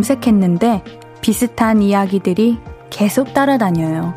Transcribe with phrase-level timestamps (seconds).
[0.00, 0.82] 번 검색했는데
[1.20, 4.14] 비슷한 이야기들이 계속 따라다녀요.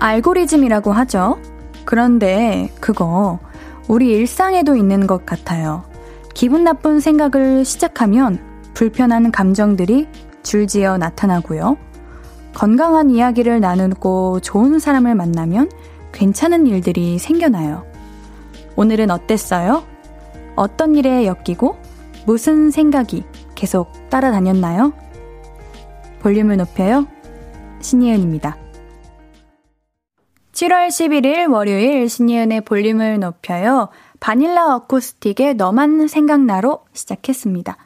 [0.00, 1.38] 알고리즘이라고 하죠.
[1.84, 3.38] 그런데 그거
[3.88, 5.84] 우리 일상에도 있는 것 같아요.
[6.34, 8.38] 기분 나쁜 생각을 시작하면
[8.74, 10.06] 불편한 감정들이
[10.48, 11.76] 줄지어 나타나고요.
[12.54, 15.70] 건강한 이야기를 나누고 좋은 사람을 만나면
[16.12, 17.84] 괜찮은 일들이 생겨나요.
[18.74, 19.84] 오늘은 어땠어요?
[20.56, 21.76] 어떤 일에 엮이고
[22.24, 24.94] 무슨 생각이 계속 따라다녔나요?
[26.20, 27.06] 볼륨을 높여요.
[27.80, 28.56] 신예은입니다.
[30.52, 33.90] 7월 11일 월요일 신예은의 볼륨을 높여요.
[34.18, 37.76] 바닐라 어쿠스틱의 너만 생각나로 시작했습니다.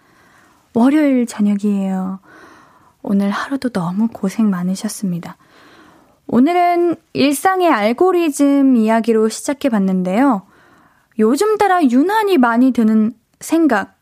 [0.74, 2.20] 월요일 저녁이에요.
[3.02, 5.36] 오늘 하루도 너무 고생 많으셨습니다.
[6.26, 10.46] 오늘은 일상의 알고리즘 이야기로 시작해 봤는데요.
[11.18, 13.98] 요즘 따라 유난히 많이 드는 생각,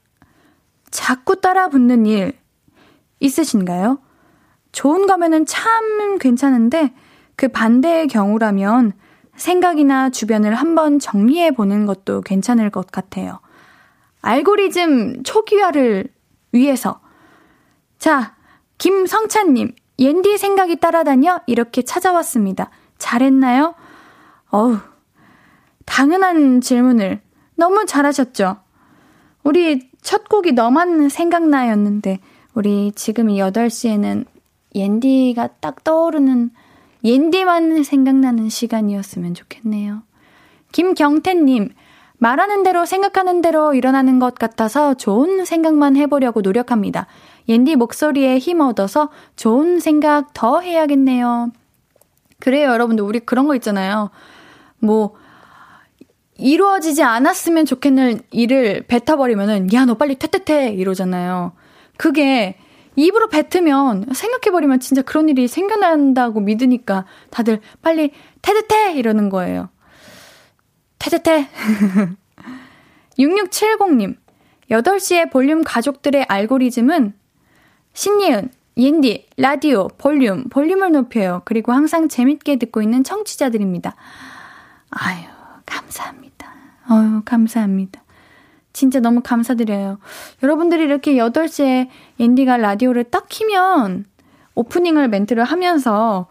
[0.91, 2.39] 자꾸 따라 붙는 일
[3.21, 3.99] 있으신가요?
[4.73, 6.93] 좋은 거면은 참 괜찮은데
[7.37, 8.93] 그 반대의 경우라면
[9.35, 13.41] 생각이나 주변을 한번 정리해 보는 것도 괜찮을 것 같아요.
[14.21, 16.09] 알고리즘 초기화를
[16.53, 17.01] 위해서.
[17.99, 18.37] 자,
[18.81, 21.41] 김성찬님, 옌디 생각이 따라다녀?
[21.47, 22.71] 이렇게 찾아왔습니다.
[22.97, 23.75] 잘했나요?
[24.49, 24.79] 어우,
[25.85, 27.21] 당연한 질문을
[27.57, 28.57] 너무 잘하셨죠?
[29.45, 32.21] 우리 첫 곡이 너만 생각나였는데,
[32.55, 34.25] 우리 지금 이 8시에는
[34.75, 36.51] 옌디가 딱 떠오르는
[37.05, 40.03] 옌디만 생각나는 시간이었으면 좋겠네요.
[40.73, 41.69] 김경태님,
[42.21, 47.07] 말하는 대로 생각하는 대로 일어나는 것 같아서 좋은 생각만 해보려고 노력합니다.
[47.49, 51.51] 옌디 목소리에 힘 얻어서 좋은 생각 더 해야겠네요.
[52.39, 53.03] 그래요, 여러분들.
[53.05, 54.11] 우리 그런 거 있잖아요.
[54.79, 55.15] 뭐,
[56.37, 60.73] 이루어지지 않았으면 좋겠는 일을 뱉어버리면은, 야, 너 빨리 퇴퇴퇴!
[60.75, 61.53] 이러잖아요.
[61.97, 62.57] 그게
[62.97, 69.71] 입으로 뱉으면 생각해버리면 진짜 그런 일이 생겨난다고 믿으니까 다들 빨리 테테테 이러는 거예요.
[71.01, 71.49] 테테테.
[73.19, 74.17] 6670님.
[74.71, 77.15] 8시에 볼륨 가족들의 알고리즘은
[77.93, 81.43] 신예은, 옌디, 라디오, 볼륨, 볼륨을 높여요.
[81.45, 83.97] 그리고 항상 재밌게 듣고 있는 청취자들입니다.
[84.91, 85.25] 아유,
[85.67, 86.53] 감사합니다.
[86.91, 88.03] 어유 감사합니다.
[88.73, 89.99] 진짜 너무 감사드려요.
[90.43, 91.89] 여러분들이 이렇게 8시에
[92.21, 94.07] 앤디가 라디오를 딱 키면
[94.55, 96.29] 오프닝을 멘트를 하면서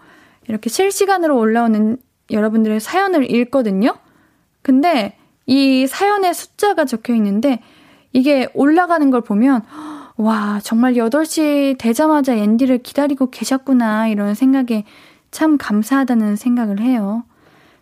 [0.48, 1.98] 이렇게 실시간으로 올라오는
[2.32, 3.96] 여러분들의 사연을 읽거든요.
[4.62, 7.60] 근데 이 사연의 숫자가 적혀 있는데
[8.12, 9.64] 이게 올라가는 걸 보면
[10.18, 14.84] 와, 정말 8시 되자마자 앤디를 기다리고 계셨구나 이런 생각에
[15.32, 17.24] 참 감사하다는 생각을 해요.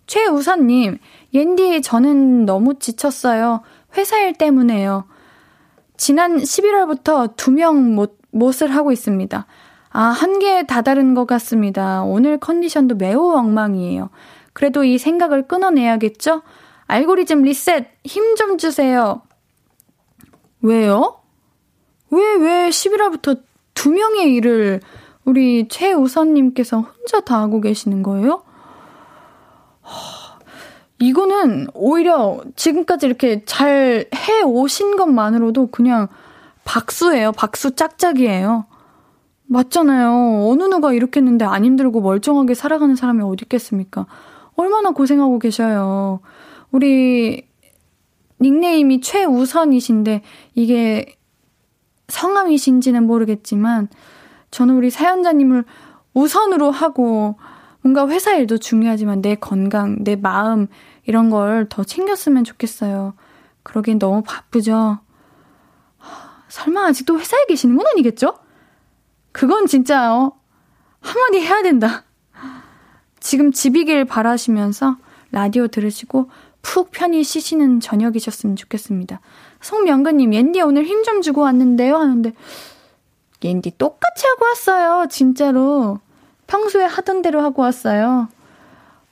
[0.06, 1.00] 최우선님,
[1.34, 3.62] 옌디 저는 너무 지쳤어요.
[3.98, 5.06] 회사 일 때문에요.
[5.98, 9.46] 지난 11월부터 두 명 못, 못을 하고 있습니다.
[9.90, 12.04] 아, 한계에 다다른 것 같습니다.
[12.04, 14.10] 오늘 컨디션도 매우 엉망이에요.
[14.54, 16.44] 그래도 이 생각을 끊어내야겠죠?
[16.88, 19.22] 알고리즘 리셋, 힘 좀 주세요.
[20.62, 21.20] 왜요?
[22.10, 23.42] 왜, 왜 11월부터
[23.74, 24.80] 두 명의 일을
[25.26, 28.44] 우리 최우선님께서 혼자 다 하고 계시는 거예요?
[31.00, 36.08] 이거는 오히려 지금까지 이렇게 잘 해 오신 것만으로도 그냥
[36.64, 37.32] 박수예요.
[37.34, 38.66] 박수 짝짝이에요.
[39.46, 40.50] 맞잖아요.
[40.50, 44.06] 어느 누가 이렇게 했는데 안 힘들고 멀쩡하게 살아가는 사람이 어디 있겠습니까?
[44.56, 46.20] 얼마나 고생하고 계셔요.
[46.72, 47.48] 우리
[48.40, 50.22] 닉네임이 최우선이신데
[50.56, 51.18] 이게
[52.08, 53.90] 성함이신지는 모르겠지만
[54.52, 55.66] 저는 우리 사연자님을
[56.14, 57.38] 우선으로 하고
[57.82, 60.68] 뭔가 회사 일도 중요하지만 내 건강, 내 마음
[61.06, 63.14] 이런 걸 더 챙겼으면 좋겠어요.
[63.64, 65.00] 그러기엔 너무 바쁘죠.
[66.50, 68.38] 설마 아직도 회사에 계시는 건 아니겠죠?
[69.32, 70.32] 그건 진짜 어,
[71.02, 72.04] 한마디 해야 된다.
[73.20, 74.98] 지금 집이길 바라시면서
[75.32, 76.30] 라디오 들으시고
[76.68, 79.22] 푹 편히 쉬시는 저녁이셨으면 좋겠습니다.
[79.62, 81.96] 송명근님, 옌디 오늘 힘 좀 주고 왔는데요?
[81.96, 82.34] 하는데,
[83.42, 85.08] 옌디 똑같이 하고 왔어요.
[85.10, 86.00] 진짜로.
[86.48, 88.28] 평소에 하던 대로 하고 왔어요.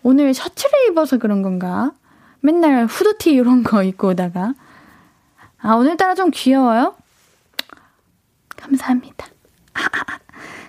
[0.04, 1.94] 오늘 셔츠를 입어서 그런 건가?
[2.42, 4.54] 맨날 후드티 이런 거 입고 오다가.
[5.58, 6.96] 아, 오늘따라 좀 귀여워요?
[8.58, 9.28] 감사합니다.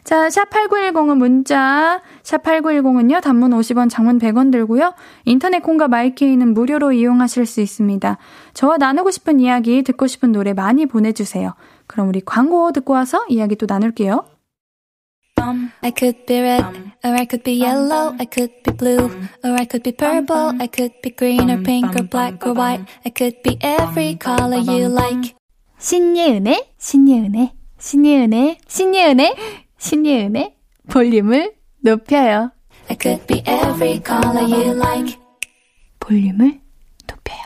[0.07, 4.95] 자, 샵8910은 문자, 샵8910은요, 단문 50원, 장문 100원 들고요.
[5.25, 8.17] 인터넷 콩과 마이케이는 무료로 이용하실 수 있습니다.
[8.55, 11.57] 저와 나누고 싶은 이야기, 듣고 싶은 노래 많이 보내주세요.
[11.89, 14.25] 그럼 우리 광고 듣고 와서 이야기 또 나눌게요.
[15.83, 16.65] I could be red,
[17.05, 19.11] or I could be yellow, I could be blue,
[19.43, 22.87] or I could be purple, I could be green or pink or black or white,
[23.05, 25.35] I could be every color you like.
[25.79, 30.57] 신예은의, 신예은의, 신예은의, 신예은의, 신예은의
[30.91, 32.51] 볼륨을 높여요.
[32.89, 35.17] I could be every color you like.
[36.01, 36.61] 볼륨을
[37.07, 37.39] 높여요.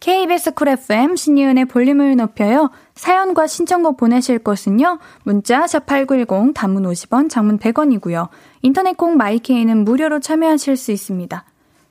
[0.00, 2.70] KBS Cool FM 신예은의 볼륨을 높여요.
[2.94, 4.98] 사연과 신청곡 보내실 것은요.
[5.24, 8.28] 문자 샵8910 단문 50원, 장문 100원이고요.
[8.62, 11.44] 인터넷 콩 마이케이는 무료로 참여하실 수 있습니다.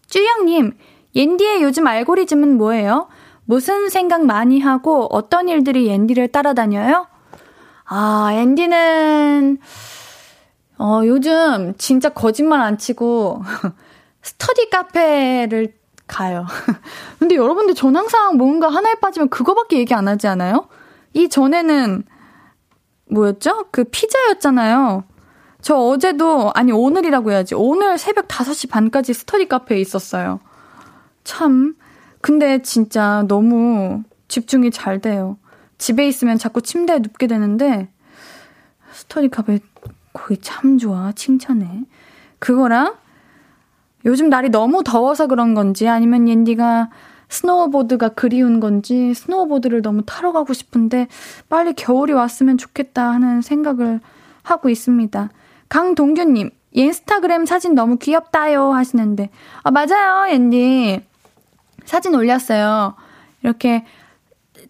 [0.07, 0.73] 쭈영님,
[1.15, 3.09] 옌디의 요즘 알고리즘은 뭐예요?
[3.45, 7.10] 무슨 생각 많이 하고 어떤 일들이 옌디를 따라다녀요?
[7.93, 9.57] 아, 옌디는
[10.77, 13.43] 어, 요즘 진짜 거짓말 안 치고
[14.23, 15.73] 스터디 카페를
[16.07, 16.45] 가요.
[17.19, 20.69] 근데 여러분들 전 항상 뭔가 하나에 빠지면 그거밖에 얘기 안 하지 않아요?
[21.13, 22.03] 이 전에는
[23.09, 23.65] 뭐였죠?
[23.71, 25.03] 그 피자였잖아요.
[25.61, 27.55] 저 어제도 아니 오늘이라고 해야지.
[27.55, 30.39] 오늘 새벽 5시 반까지 스터디 카페에 있었어요.
[31.25, 31.75] 참
[32.21, 35.37] 근데 진짜 너무 집중이 잘 돼요.
[35.81, 37.89] 집에 있으면 자꾸 침대에 눕게 되는데
[38.91, 39.57] 스터디 카페
[40.13, 41.11] 거기 참 좋아.
[41.11, 41.85] 칭찬해.
[42.37, 42.97] 그거랑
[44.05, 46.91] 요즘 날이 너무 더워서 그런 건지 아니면 옌디가
[47.29, 51.07] 스노우보드가 그리운 건지 스노우보드를 너무 타러 가고 싶은데
[51.49, 54.01] 빨리 겨울이 왔으면 좋겠다 하는 생각을
[54.43, 55.29] 하고 있습니다.
[55.67, 59.31] 강동규님, 인스타그램 사진 너무 귀엽다요 하시는데
[59.63, 61.01] 아 맞아요 옌디
[61.85, 62.93] 사진 올렸어요.
[63.41, 63.83] 이렇게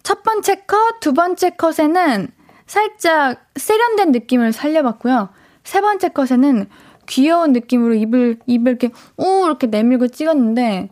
[0.02, 2.28] 첫 번째 컷, 두 번째 컷에는
[2.66, 5.28] 살짝 세련된 느낌을 살려봤고요.
[5.64, 6.68] 세 번째 컷에는
[7.06, 10.90] 귀여운 느낌으로 입을, 입을 이렇게, 우, 이렇게 내밀고 찍었는데,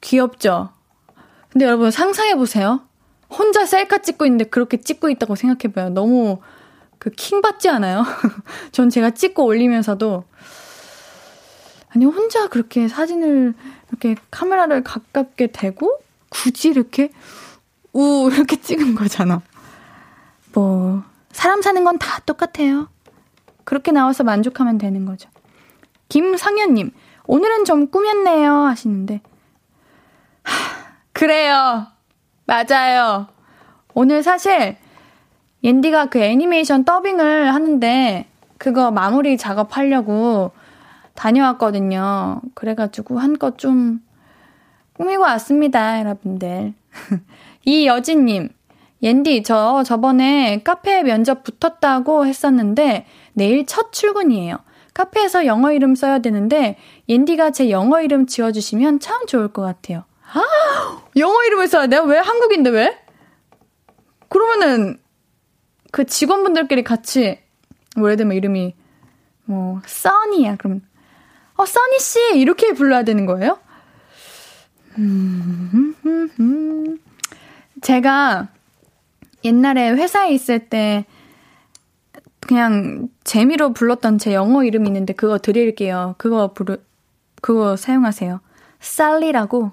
[0.00, 0.70] 귀엽죠?
[1.50, 2.82] 근데 여러분 상상해보세요.
[3.30, 5.90] 혼자 셀카 찍고 있는데 그렇게 찍고 있다고 생각해봐요.
[5.90, 6.38] 너무
[6.98, 8.04] 그 킹 받지 않아요?
[8.72, 10.24] 전 제가 찍고 올리면서도,
[11.90, 13.54] 아니, 혼자 그렇게 사진을,
[13.90, 15.98] 이렇게 카메라를 가깝게 대고,
[16.30, 17.10] 굳이 이렇게,
[17.94, 19.40] 우, 이렇게 찍은 거잖아.
[20.52, 21.02] 뭐,
[21.32, 22.88] 사람 사는 건 다 똑같아요.
[23.64, 25.30] 그렇게 나와서 만족하면 되는 거죠.
[26.08, 26.90] 김상현님,
[27.26, 28.52] 오늘은 좀 꾸몄네요.
[28.52, 29.20] 하시는데.
[30.42, 30.52] 하,
[31.12, 31.86] 그래요.
[32.46, 33.28] 맞아요.
[33.94, 34.76] 오늘 사실,
[35.62, 38.26] 옌디가 그 애니메이션 더빙을 하는데,
[38.58, 40.52] 그거 마무리 작업하려고
[41.14, 42.40] 다녀왔거든요.
[42.54, 44.00] 그래가지고 한껏 좀
[44.94, 46.74] 꾸미고 왔습니다, 여러분들.
[47.64, 48.50] 이여진님,
[49.02, 54.58] 옌디, 저 저번에 카페 면접 붙었다고 했었는데, 내일 첫 출근이에요.
[54.94, 56.78] 카페에서 영어 이름 써야 되는데
[57.08, 60.04] 옌디가 제 영어 이름 지어주시면 참 좋을 것 같아요.
[60.32, 62.02] 아, 영어 이름을 써야 돼요?
[62.04, 62.98] 왜 한국인데 왜?
[64.28, 65.00] 그러면은
[65.90, 67.40] 그 직원분들끼리 같이
[67.96, 68.74] 뭐 예를 들면 이름이
[69.44, 70.82] 뭐 써니야 그러면
[71.56, 73.58] 어 써니 씨 이렇게 불러야 되는 거예요?
[74.98, 75.94] 음,
[77.84, 78.48] 제가
[79.44, 81.04] 옛날에 회사에 있을 때
[82.40, 86.14] 그냥 재미로 불렀던 제 영어 이름 있는데 그거 드릴게요.
[86.16, 86.78] 그거 부르
[87.42, 88.40] 그거 사용하세요.
[88.80, 89.72] 쌀리라고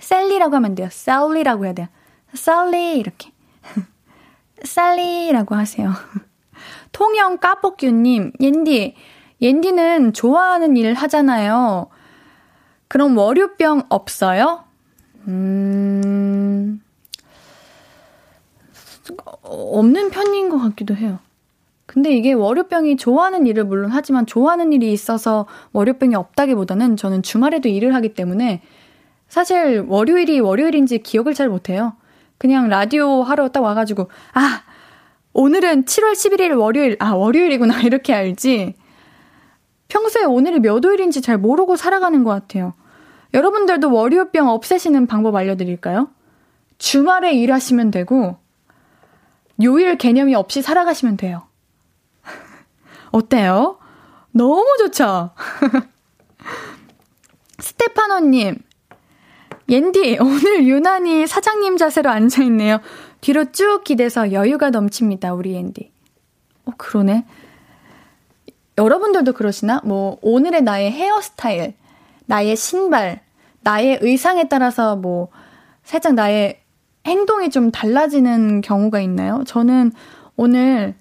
[0.00, 0.88] 셀리라고 하면 돼요.
[0.90, 1.86] 쌀리라고 해야 돼요.
[2.34, 3.30] 쌀리 이렇게
[4.64, 5.92] 쌀리라고 하세요.
[6.90, 8.96] 통영 까볶규님, 옌디,
[9.40, 11.88] 옌디는 좋아하는 일 하잖아요.
[12.88, 14.63] 그럼 월요병 없어요?
[15.28, 16.80] 음,
[19.42, 21.18] 없는 편인 것 같기도 해요.
[21.86, 27.94] 근데 이게 월요병이 좋아하는 일을 물론 하지만 좋아하는 일이 있어서 월요병이 없다기보다는 저는 주말에도 일을
[27.94, 28.62] 하기 때문에
[29.28, 31.94] 사실 월요일이 월요일인지 기억을 잘 못해요.
[32.38, 34.62] 그냥 라디오 하러 딱 와가지고, 아,
[35.32, 38.74] 오늘은 7월 11일 월요일, 아, 월요일이구나, 이렇게 알지.
[39.88, 42.74] 평소에 오늘이 몇 월인지 잘 모르고 살아가는 것 같아요.
[43.34, 46.08] 여러분들도 월요병 없애시는 방법 알려드릴까요?
[46.78, 48.38] 주말에 일하시면 되고,
[49.62, 51.42] 요일 개념이 없이 살아가시면 돼요.
[53.10, 53.78] 어때요?
[54.30, 55.30] 너무 좋죠?
[57.58, 58.58] 스테파노님,
[59.68, 62.80] 옌디, 오늘 유난히 사장님 자세로 앉아있네요.
[63.20, 65.90] 뒤로 쭉 기대서 여유가 넘칩니다, 우리 옌디.
[66.66, 67.24] 어, 그러네.
[68.76, 69.80] 여러분들도 그러시나?
[69.84, 71.74] 뭐, 오늘의 나의 헤어스타일,
[72.26, 73.23] 나의 신발,
[73.64, 75.28] 나의 의상에 따라서 뭐,
[75.82, 76.60] 살짝 나의
[77.06, 79.42] 행동이 좀 달라지는 경우가 있나요?
[79.46, 79.92] 저는
[80.36, 80.94] 오늘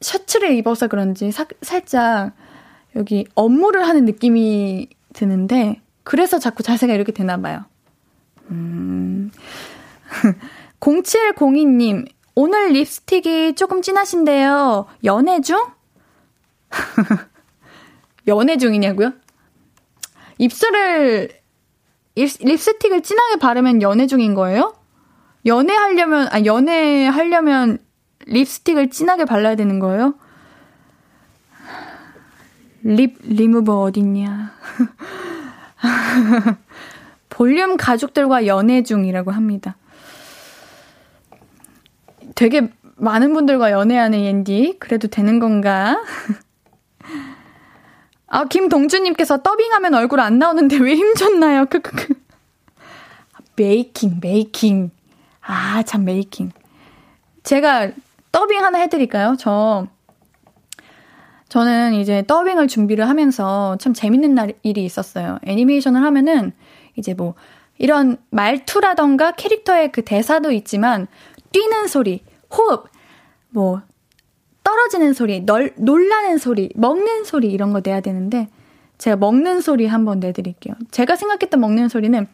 [0.00, 2.32] 셔츠를 입어서 그런지 사, 살짝
[2.96, 7.64] 여기 업무를 하는 느낌이 드는데 그래서 자꾸 자세가 이렇게 되나 봐요.
[8.50, 9.30] 음.
[10.80, 14.86] 0702님 오늘 립스틱이 조금 진하신데요.
[15.04, 15.58] 연애 중?
[18.26, 19.12] 연애 중이냐고요?
[20.38, 21.39] 입술을
[22.22, 24.74] 립스틱을 진하게 바르면 연애 중인 거예요?
[25.46, 27.78] 연애하려면 아 연애하려면
[28.26, 30.14] 립스틱을 진하게 발라야 되는 거예요?
[32.82, 34.52] 립 리무버 어딨냐?
[37.28, 39.76] 볼륨 가족들과 연애 중이라고 합니다.
[42.34, 46.02] 되게 많은 분들과 연애하는 옌디 그래도 되는 건가?
[48.30, 51.66] 아 김동주님께서 더빙하면 얼굴 안 나오는데 왜 힘줬나요?
[51.66, 52.14] 크크크.
[53.56, 54.90] 메이킹 메이킹
[55.42, 56.50] 아 참 메이킹
[57.42, 57.90] 제가
[58.32, 59.36] 더빙 하나 해드릴까요?
[59.38, 59.86] 저
[61.48, 65.38] 저는 이제 더빙을 준비를 하면서 참 재밌는 날, 일이 있었어요.
[65.44, 66.52] 애니메이션을 하면은
[66.96, 67.34] 이제 뭐
[67.76, 71.08] 이런 말투라던가 캐릭터의 그 대사도 있지만
[71.52, 72.22] 뛰는 소리,
[72.56, 72.88] 호흡,
[73.48, 73.82] 뭐
[74.62, 78.48] 떨어지는 소리, 널, 놀라는 소리, 먹는 소리 이런 거 내야 되는데
[78.98, 80.74] 제가 먹는 소리 한번 내드릴게요.
[80.90, 82.26] 제가 생각했던 먹는 소리는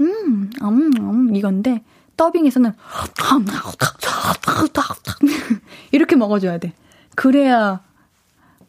[0.00, 1.82] 음, 음, 음 이건데
[2.16, 2.72] 더빙에서는
[5.92, 6.72] 이렇게 먹어줘야 돼.
[7.14, 7.80] 그래야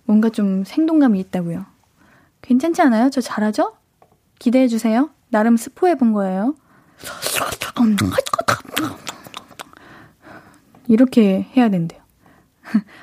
[0.05, 1.65] 뭔가 좀 생동감이 있다고요.
[2.41, 3.09] 괜찮지 않아요?
[3.09, 3.75] 저 잘하죠?
[4.39, 5.09] 기대해 주세요.
[5.29, 6.55] 나름 스포해 본 거예요.
[10.87, 12.02] 이렇게 해야 된대요.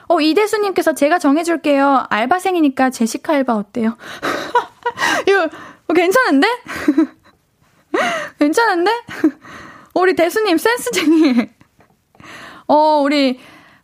[0.09, 2.07] 어, 이대수님께서 제가 정해줄게요.
[2.09, 3.97] 알바생이니까 제시카 알바 어때요?
[5.27, 6.49] 이거 어, 괜찮은데?
[8.39, 8.91] 괜찮은데?
[9.95, 11.49] 우리 대수님 센스쟁이.
[12.69, 13.41] 어, 우리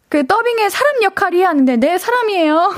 [0.08, 2.74] 그 더빙의 사람 역할이 하는데 네 사람이에요.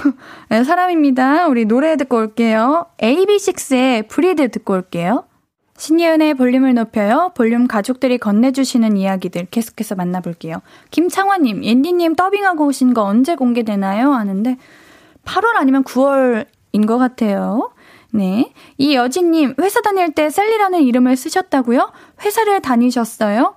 [0.49, 1.47] 네 사람입니다.
[1.49, 2.87] 우리 노래 듣고 올게요.
[3.01, 5.25] AB6IX의 브리드 듣고 올게요.
[5.79, 7.31] 신예은의 볼륨을 높여요.
[7.37, 10.61] 볼륨 가족들이 건네주시는 이야기들 계속해서 만나볼게요.
[10.91, 14.13] 김창화님, 옌디님 더빙하고 오신 거 언제 공개되나요?
[14.13, 14.57] 하는데
[15.25, 17.71] 8월 아니면 9월인 것 같아요.
[18.11, 18.53] 네.
[18.77, 21.93] 이 여진님, 회사 다닐 때 셀리라는 이름을 쓰셨다고요?
[22.23, 23.55] 회사를 다니셨어요?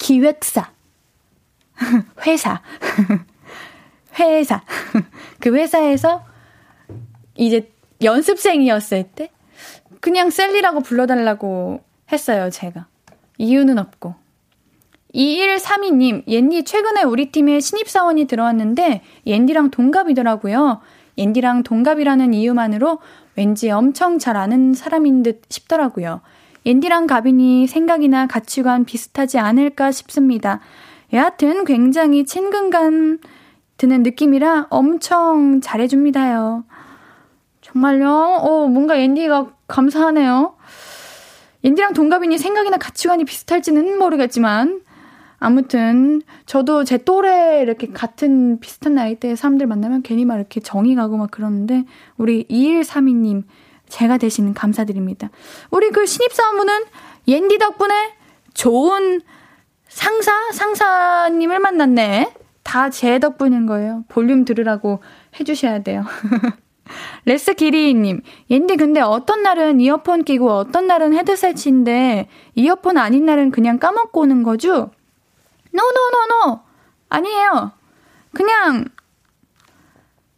[0.00, 0.72] 기획사.
[2.26, 2.60] 회사.
[4.18, 4.62] 회사.
[5.38, 6.24] 그 회사에서
[7.36, 7.70] 이제
[8.02, 9.30] 연습생이었을 때
[10.02, 11.80] 그냥 셀리라고 불러달라고
[12.10, 12.86] 했어요, 제가.
[13.38, 14.16] 이유는 없고.
[15.14, 20.80] 2132님, 옌디 최근에 우리 팀에 신입사원이 들어왔는데 옌디랑 동갑이더라고요.
[21.18, 22.98] 옌디랑 동갑이라는 이유만으로
[23.36, 26.20] 왠지 엄청 잘 아는 사람인 듯 싶더라고요.
[26.66, 30.58] 옌디랑 가빈이 생각이나 가치관 비슷하지 않을까 싶습니다.
[31.12, 33.18] 여하튼 굉장히 친근감
[33.76, 36.64] 드는 느낌이라 엄청 잘해줍니다요.
[37.60, 38.10] 정말요?
[38.10, 40.54] 어, 뭔가 앤디가 감사하네요.
[41.64, 44.82] 앤디랑 동갑이니 생각이나 가치관이 비슷할지는 모르겠지만,
[45.38, 51.16] 아무튼, 저도 제 또래 이렇게 같은 비슷한 나이대 사람들 만나면 괜히 막 이렇게 정이 가고
[51.16, 51.84] 막 그러는데,
[52.18, 53.44] 우리 2132님,
[53.88, 55.30] 제가 대신 감사드립니다.
[55.70, 56.84] 우리 그 신입사원분은
[57.28, 58.14] 옌디 덕분에
[58.54, 59.20] 좋은
[59.88, 60.32] 상사?
[60.52, 62.32] 상사님을 만났네.
[62.62, 64.04] 다 제 덕분인 거예요.
[64.08, 65.02] 볼륨 들으라고
[65.38, 66.04] 해주셔야 돼요.
[67.24, 73.78] 레스 기리님, 옌디 근데 어떤 날은 이어폰 끼고 어떤 날은 헤드셋인데 이어폰 아닌 날은 그냥
[73.78, 74.90] 까먹고 오는 거죠?
[75.70, 76.60] no no no no!
[77.08, 77.72] 아니에요.
[78.34, 78.86] 그냥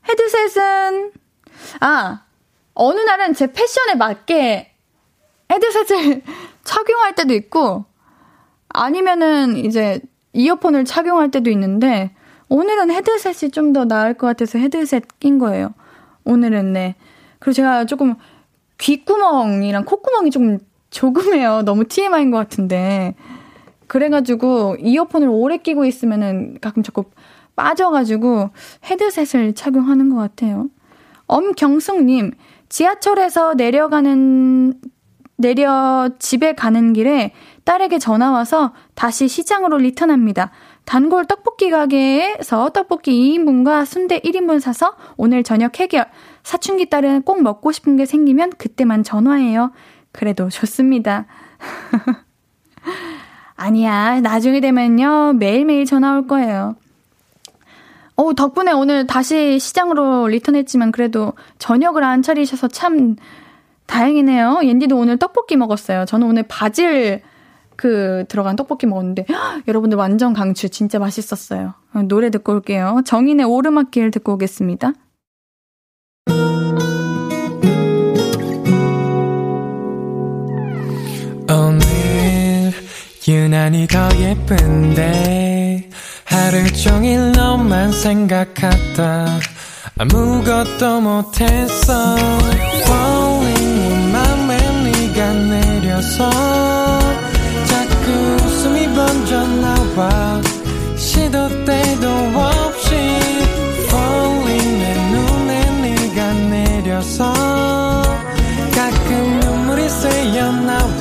[0.09, 1.12] 헤드셋은
[1.81, 2.25] 아
[2.75, 4.75] 어느 날은 제 패션에 맞게
[5.50, 6.23] 헤드셋을
[6.64, 7.85] 착용할 때도 있고
[8.69, 10.00] 아니면은 이제
[10.33, 12.14] 이어폰을 착용할 때도 있는데
[12.49, 15.73] 오늘은 헤드셋이 좀 더 나을 것 같아서 헤드셋 낀 거예요.
[16.25, 16.95] 오늘은 네.
[17.38, 18.14] 그리고 제가 조금
[18.78, 20.59] 귓구멍이랑 콧구멍이 조금
[20.90, 21.62] 조금해요.
[21.62, 23.14] 너무 TMI인 것 같은데.
[23.87, 27.04] 그래가지고 이어폰을 오래 끼고 있으면은 가끔 자꾸
[27.57, 28.50] 빠져가지고
[28.85, 30.69] 헤드셋을 착용하는 것 같아요.
[31.26, 32.33] 엄경숙님,
[32.69, 34.75] 지하철에서 내려가는,
[35.37, 37.33] 내려 집에 가는 길에
[37.64, 40.50] 딸에게 전화 와서 다시 시장으로 리턴합니다.
[40.85, 46.07] 단골 떡볶이 가게에서 떡볶이 2인분과 순대 1인분 사서 오늘 저녁 해결.
[46.43, 49.73] 사춘기 딸은 꼭 먹고 싶은 게 생기면 그때만 전화해요.
[50.12, 51.26] 그래도 좋습니다.
[53.57, 54.21] 아니야.
[54.21, 55.35] 나중에 되면요.
[55.35, 56.76] 매일매일 전화 올 거예요.
[58.17, 63.17] 어, 덕분에 오늘 다시 시장으로 리턴했지만 그래도 저녁을 안 차리셔서 참
[63.87, 64.61] 다행이네요.
[64.62, 66.05] 옌디도 오늘 떡볶이 먹었어요.
[66.05, 67.23] 저는 오늘 바질
[67.76, 69.26] 그 들어간 떡볶이 먹었는데
[69.69, 71.75] 여러분들 완전 강추 진짜 맛있었어요.
[72.09, 73.02] 노래 듣고 올게요.
[73.04, 74.93] 정인의 오르막길 듣고 오겠습니다.
[81.50, 82.73] 오늘
[83.28, 85.90] 유난히 더 예쁜데 해
[86.25, 89.26] 하루 종일 너만 생각하다
[89.99, 92.16] 아무것도 못했어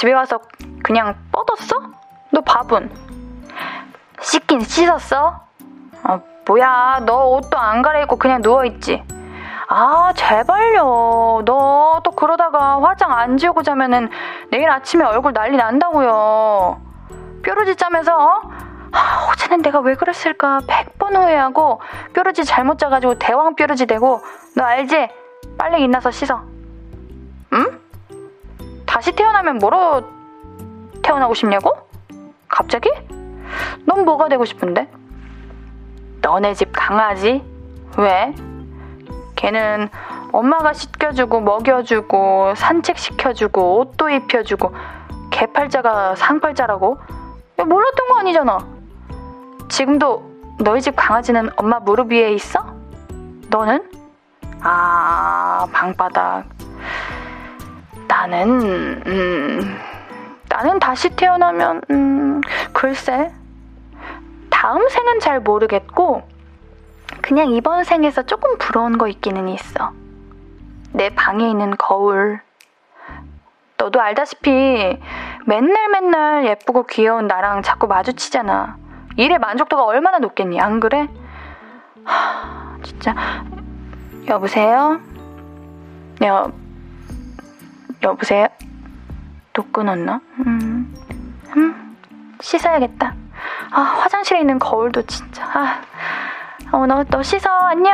[0.00, 0.40] 집에 와서
[0.82, 1.76] 그냥 뻗었어?
[2.30, 2.90] 너 밥은?
[4.22, 5.44] 씻긴 씻었어?
[6.04, 9.04] 아, 뭐야, 너 옷도 안 갈아입고 그냥 누워있지?
[9.68, 11.42] 아, 제발요.
[11.44, 14.08] 너 또 그러다가 화장 안 지우고 자면은
[14.50, 16.80] 내일 아침에 얼굴 난리 난다고요.
[17.42, 18.40] 뾰루지 짜면서, 어?
[18.92, 21.82] 아, 어제는 내가 왜 그랬을까 100번 후회하고
[22.14, 24.22] 뾰루지 잘못 짜가지고 대왕 뾰루지 되고
[24.56, 25.10] 너 알지?
[25.58, 26.42] 빨리 일나서 씻어.
[27.52, 27.79] 응?
[29.00, 30.02] 다시 태어나면 뭐로
[31.02, 31.72] 태어나고 싶냐고?
[32.48, 32.90] 갑자기?
[33.86, 34.90] 넌 뭐가 되고 싶은데?
[36.20, 37.42] 너네 집 강아지?
[37.96, 38.34] 왜?
[39.36, 39.88] 걔는
[40.32, 44.74] 엄마가 씻겨주고 먹여주고 산책시켜주고 옷도 입혀주고
[45.30, 46.98] 개팔자가 상팔자라고?
[47.56, 48.58] 몰랐던 거 아니잖아.
[49.70, 52.66] 지금도 너희 집 강아지는 엄마 무릎 위에 있어?
[53.48, 53.90] 너는?
[54.60, 56.59] 아, 방바닥.
[58.20, 59.78] 나는, 음,
[60.50, 62.40] 나는 다시 태어나면, 음,
[62.74, 63.32] 글쎄.
[64.50, 66.28] 다음 생은 잘 모르겠고,
[67.22, 69.92] 그냥 이번 생에서 조금 부러운 거 있기는 있어.
[70.92, 72.40] 내 방에 있는 거울.
[73.78, 75.00] 너도 알다시피
[75.46, 78.76] 맨날 맨날 예쁘고 귀여운 나랑 자꾸 마주치잖아.
[79.16, 81.08] 일의 만족도가 얼마나 높겠니, 안 그래?
[82.04, 83.14] 하, 진짜.
[84.28, 85.00] 여보세요?
[86.22, 86.52] 여,
[88.02, 88.46] 여보세요?
[89.52, 90.20] 또 끊었나?
[90.46, 90.94] 음,
[91.56, 91.96] 음,
[92.40, 93.14] 씻어야겠다.
[93.72, 95.44] 아, 화장실에 있는 거울도 진짜.
[95.44, 95.82] 아,
[96.72, 97.50] 어, 너, 너 씻어.
[97.50, 97.92] 안녕.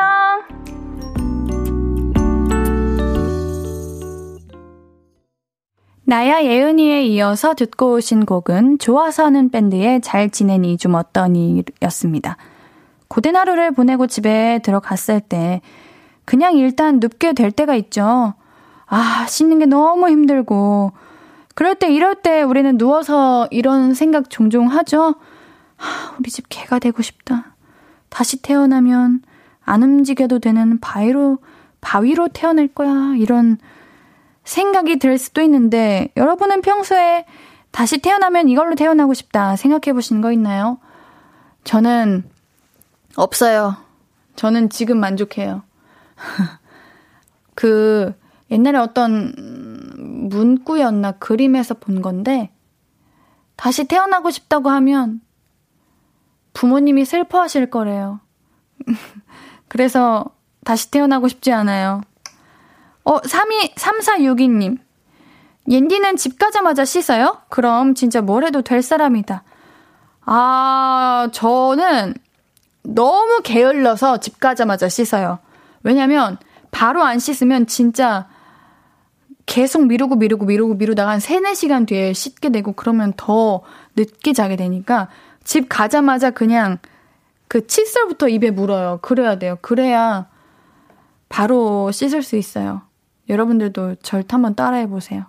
[6.09, 12.37] 나야 예은이에 이어서 듣고 오신 곡은 좋아서 하는 밴드의 잘 지내니 좀 어떠니 였습니다.
[13.09, 15.61] 고된 하루를 보내고 집에 들어갔을 때
[16.25, 18.35] 그냥 일단 눕게 될 때가 있죠.
[18.87, 20.93] 아, 씻는 게 너무 힘들고.
[21.55, 25.17] 그럴 때, 이럴 때 우리는 누워서 이런 생각 종종 하죠.
[25.77, 27.57] 하, 우리 집 개가 되고 싶다.
[28.09, 29.23] 다시 태어나면
[29.65, 31.39] 안 움직여도 되는 바위로,
[31.81, 33.15] 바위로 태어날 거야.
[33.17, 33.59] 이런
[34.45, 37.27] 생각이 들 수도 있는데, 여러분은 평소에
[37.73, 40.79] 다시 태어나면 이걸로 태어나고 싶다 생각해 보신 거 있나요?
[41.65, 42.25] 저는
[43.17, 43.77] 없어요.
[44.37, 45.63] 저는 지금 만족해요.
[47.55, 48.15] 그,
[48.51, 49.33] 옛날에 어떤
[50.29, 52.51] 문구였나 그림에서 본 건데,
[53.57, 55.21] 다시 태어나고 싶다고 하면
[56.53, 58.21] 부모님이 슬퍼하실 거래요.
[59.69, 60.25] 그래서
[60.65, 62.03] 다시 태어나고 싶지 않아요.
[63.05, 64.79] 어, 32, 3462님.
[65.69, 67.41] 옌디는 집 가자마자 씻어요?
[67.49, 69.43] 그럼 진짜 뭘 해도 될 사람이다.
[70.27, 72.15] 아, 저는
[72.83, 75.39] 너무 게을러서 집 가자마자 씻어요.
[75.83, 76.37] 왜냐면
[76.71, 78.29] 바로 안 씻으면 진짜
[79.47, 83.63] 계속 미루고 미루고 미루고 미루다가 한 3, 4시간 뒤에 씻게 되고 그러면 더
[83.95, 85.09] 늦게 자게 되니까
[85.45, 86.79] 집 가자마자 그냥
[87.49, 88.99] 그 칫솔부터 입에 물어요.
[89.03, 89.57] 그래야 돼요.
[89.61, 90.27] 그래야
[91.29, 92.83] 바로 씻을 수 있어요.
[93.29, 95.25] 여러분들도 절대 한번 따라해 보세요.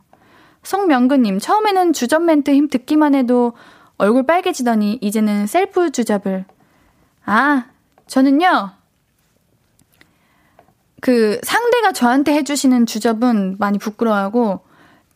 [0.64, 3.54] 송명근님, 처음에는 주접 멘트 힘 듣기만 해도
[3.98, 6.46] 얼굴 빨개지더니 이제는 셀프 주접을.
[7.26, 7.66] 아,
[8.08, 8.72] 저는요,
[11.02, 14.62] 그 상대가 저한테 해주시는 주접은 많이 부끄러워하고,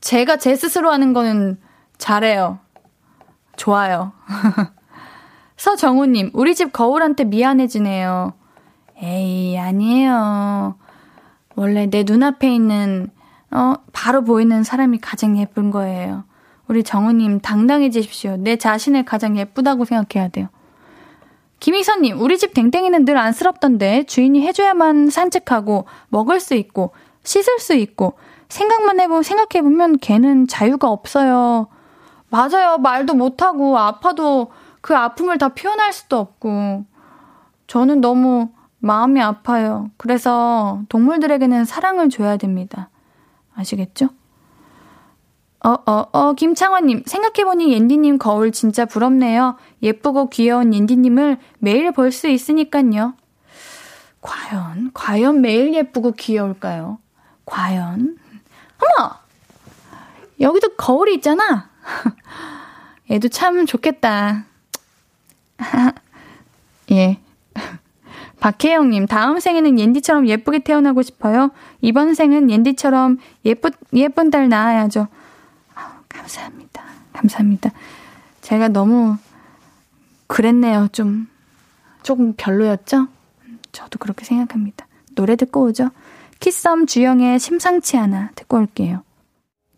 [0.02, 1.60] 제가 제 스스로 하는 거는
[1.98, 2.60] 잘해요.
[3.56, 4.12] 좋아요.
[5.58, 8.34] 서정우님, 우리 집 거울한테 미안해지네요.
[9.04, 10.76] 에이, 아니에요.
[11.56, 13.10] 원래 내 눈앞에 있는,
[13.52, 16.24] 어, 바로 보이는 사람이 가장 예쁜 거예요.
[16.68, 18.38] 우리 정우님, 당당해지십시오.
[18.38, 20.48] 내 자신을 가장 예쁘다고 생각해야 돼요.
[21.62, 26.92] 김희선님, 우리 집 댕댕이는 늘 안쓰럽던데 주인이 해줘야만 산책하고 먹을 수 있고
[27.24, 28.14] 씻을 수 있고
[28.50, 31.68] 생각만 해보 생각해보면 걔는 자유가 없어요.
[32.30, 32.80] 맞아요.
[32.80, 36.86] 말도 못하고 아파도 그 아픔을 다 표현할 수도 없고
[37.68, 39.92] 저는 너무 마음이 아파요.
[39.98, 42.90] 그래서 동물들에게는 사랑을 줘야 됩니다.
[43.54, 44.10] 아시겠죠?
[45.64, 49.58] 어, 어, 어, 김창원님, 생각해보니 옌디님 거울 진짜 부럽네요.
[49.84, 53.14] 예쁘고 귀여운 옌디님을 매일 볼 수 있으니깐요.
[54.22, 57.00] 과연, 과연 매일 예쁘고 귀여울까요?
[57.46, 58.18] 과연?
[58.80, 59.12] 어머!
[60.40, 61.70] 여기도 거울이 있잖아!
[63.12, 64.46] 얘도 참 좋겠다.
[66.92, 67.20] 예.
[68.40, 71.52] 박혜영님, 다음 생에는 옌디처럼 예쁘게 태어나고 싶어요.
[71.82, 75.08] 이번 생은 옌디처럼 예쁜, 예쁜 딸 낳아야죠.
[76.14, 76.84] 감사합니다.
[77.14, 77.72] 감사합니다.
[78.42, 79.18] 제가 너무
[80.28, 80.88] 그랬네요.
[80.92, 81.28] 좀,
[82.04, 83.08] 조금 별로였죠?
[83.72, 84.88] 저도 그렇게 생각합니다.
[85.16, 85.92] 노래 듣고 오죠?
[86.40, 89.04] 키썸 주영의 심상치 않아 듣고 올게요.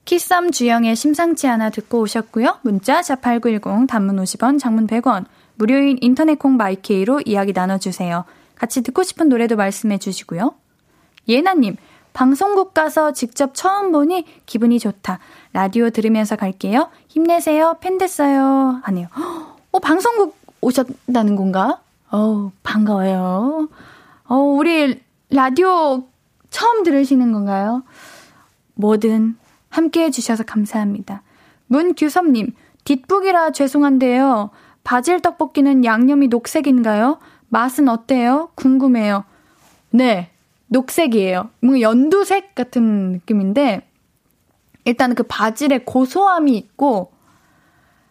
[0.05, 2.59] 키썸 주영의 심상치 않아 듣고 오셨고요.
[2.61, 8.25] 문자 자8910 단문 50원, 장문 100원, 무료인 인터넷 콩 마이 K로 이야기 나눠 주세요.
[8.55, 10.55] 같이 듣고 싶은 노래도 말씀해 주시고요.
[11.27, 11.77] 예나 님,
[12.13, 15.19] 방송국 가서 직접 처음 보니 기분이 좋다.
[15.53, 16.89] 라디오 들으면서 갈게요.
[17.07, 17.77] 힘내세요.
[17.79, 18.81] 팬 됐어요.
[18.83, 19.07] 아니요.
[19.71, 21.79] 어, 방송국 오셨다는 건가?
[22.11, 23.69] 어 반가워요.
[24.25, 26.03] 어, 우리 라디오
[26.49, 27.83] 처음 들으시는 건가요?
[28.75, 29.35] 뭐든
[29.69, 31.21] 함께 해주셔서 감사합니다.
[31.67, 34.51] 문규섭님, 뒷북이라 죄송한데요.
[34.83, 37.19] 바질 떡볶이는 양념이 녹색인가요?
[37.49, 38.49] 맛은 어때요?
[38.55, 39.23] 궁금해요.
[39.91, 40.29] 네,
[40.67, 41.49] 녹색이에요.
[41.61, 43.87] 뭔가 연두색 같은 느낌인데,
[44.85, 47.11] 일단 그 바질의 고소함이 있고,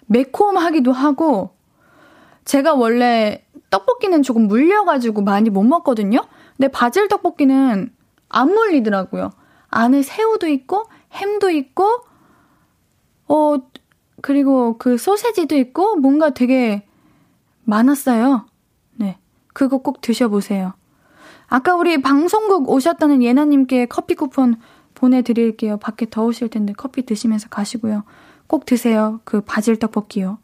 [0.06, 1.50] 매콤하기도 하고,
[2.44, 6.20] 제가 원래 떡볶이는 조금 물려가지고 많이 못 먹거든요?
[6.56, 7.92] 근데 바질 떡볶이는
[8.28, 9.30] 안 물리더라고요.
[9.68, 11.84] 안에 새우도 있고, 햄도 있고,
[13.28, 13.56] 어,
[14.20, 16.86] 그리고 그 소세지도 있고, 뭔가 되게
[17.64, 18.46] 많았어요.
[18.96, 19.18] 네.
[19.52, 20.74] 그거 꼭 드셔보세요.
[21.48, 24.56] 아까 우리 방송국 오셨다는 예나님께 커피 쿠폰
[25.02, 25.78] 보내드릴게요.
[25.78, 28.04] 밖에 더우실 텐데 커피 드시면서 가시고요.
[28.46, 29.20] 꼭 드세요.
[29.24, 30.38] 그 바질 떡볶이요.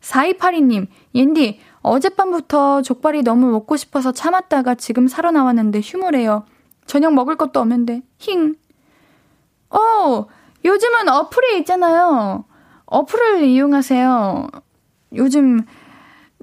[0.00, 6.44] 4282님, 옌디, 어젯밤부터 족발이 너무 먹고 싶어서 참았다가 지금 사러 나왔는데 휴무래요.
[6.86, 8.54] 저녁 먹을 것도 없는데, 힝.
[9.70, 10.26] 어,
[10.64, 12.44] 요즘은 어플이 있잖아요.
[12.86, 14.48] 어플을 이용하세요.
[15.16, 15.62] 요즘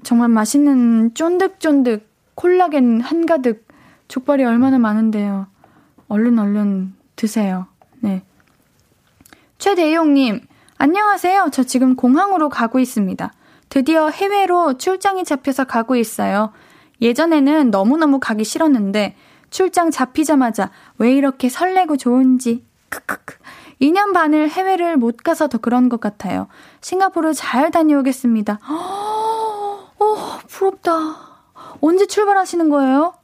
[0.02, 3.66] 정말 맛있는 쫀득쫀득 콜라겐 한가득
[4.08, 5.46] 족발이 얼마나 많은데요.
[6.08, 7.68] 얼른 얼른 드세요.
[8.00, 8.24] 네.
[9.58, 10.40] 최대용님,
[10.76, 11.50] 안녕하세요.
[11.52, 13.32] 저 지금 공항으로 가고 있습니다.
[13.68, 16.52] 드디어 해외로 출장이 잡혀서 가고 있어요.
[17.00, 19.14] 예전에는 너무너무 가기 싫었는데,
[19.50, 23.36] 출장 잡히자마자 왜 이렇게 설레고 좋은지, 크크크.
[23.80, 26.48] 2년 반을 해외를 못 가서 더 그런 것 같아요.
[26.80, 28.58] 싱가포르 잘 다녀오겠습니다.
[28.68, 30.90] 어, 부럽다.
[31.80, 33.14] 언제 출발하시는 거예요?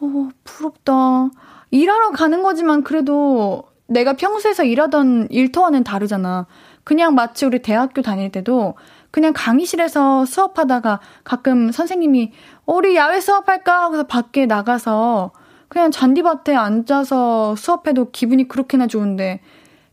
[0.00, 1.30] 어, 부럽다.
[1.74, 6.46] 일하러 가는 거지만 그래도 내가 평소에서 일하던 일터와는 다르잖아.
[6.84, 8.76] 그냥 마치 우리 대학교 다닐 때도
[9.10, 12.30] 그냥 강의실에서 수업하다가 가끔 선생님이
[12.66, 15.32] 우리 야외 수업할까 하고서 밖에 나가서
[15.66, 19.40] 그냥 잔디밭에 앉아서 수업해도 기분이 그렇게나 좋은데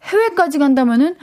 [0.04, 1.18] 해외까지 간다면은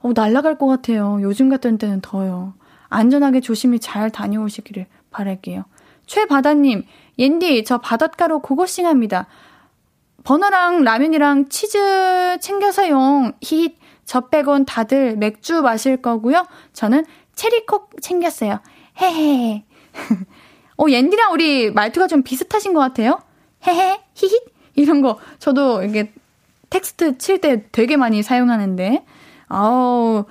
[0.00, 1.18] 어, 날아갈 것 같아요.
[1.20, 2.54] 요즘 같은 때는 더요.
[2.88, 5.64] 안전하게 조심히 잘 다녀오시기를 바랄게요.
[6.06, 6.84] 최바다님,
[7.18, 9.26] 옌디, 저 바닷가로 고고싱합니다.
[10.24, 13.34] 버너랑 라면이랑 치즈 챙겨서용.
[13.40, 13.74] 힛.
[14.06, 16.46] 저 빼곤 다들 맥주 마실 거고요.
[16.72, 18.60] 저는 체리콕 챙겼어요.
[19.00, 19.64] 헤헤.
[20.76, 23.18] 어, 옌디랑 우리 말투가 좀 비슷하신 것 같아요.
[23.66, 24.42] 헤헤, 히힛.
[24.74, 26.12] 이런 거 저도 이게
[26.68, 29.04] 텍스트 칠 때 되게 많이 사용하는데.
[29.48, 30.24] 아우,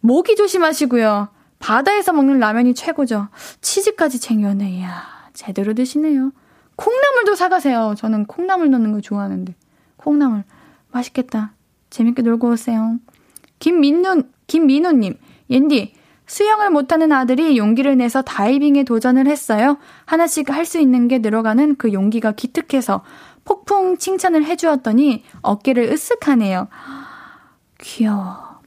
[0.00, 1.28] 모기 조심하시고요.
[1.58, 3.28] 바다에서 먹는 라면이 최고죠.
[3.62, 4.70] 치즈까지 챙겨네.
[4.70, 6.30] 이야, 제대로 드시네요.
[6.78, 7.94] 콩나물도 사가세요.
[7.98, 9.52] 저는 콩나물 넣는 거 좋아하는데.
[9.96, 10.44] 콩나물.
[10.92, 11.52] 맛있겠다.
[11.90, 12.98] 재밌게 놀고 오세요.
[13.58, 15.18] 김민우, 김민우님,
[15.50, 15.94] 옌디,
[16.26, 19.78] 수영을 못하는 아들이 용기를 내서 다이빙에 도전을 했어요.
[20.04, 23.02] 하나씩 할 수 있는 게 늘어가는 그 용기가 기특해서
[23.44, 26.68] 폭풍 칭찬을 해주었더니 어깨를 으쓱하네요.
[27.80, 28.60] 귀여워.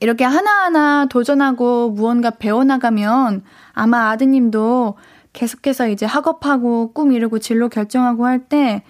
[0.00, 4.96] 이렇게 하나하나 도전하고 무언가 배워나가면 아마 아드님도
[5.34, 8.82] 계속해서 이제 학업하고 꿈 이루고 진로 결정하고 할 때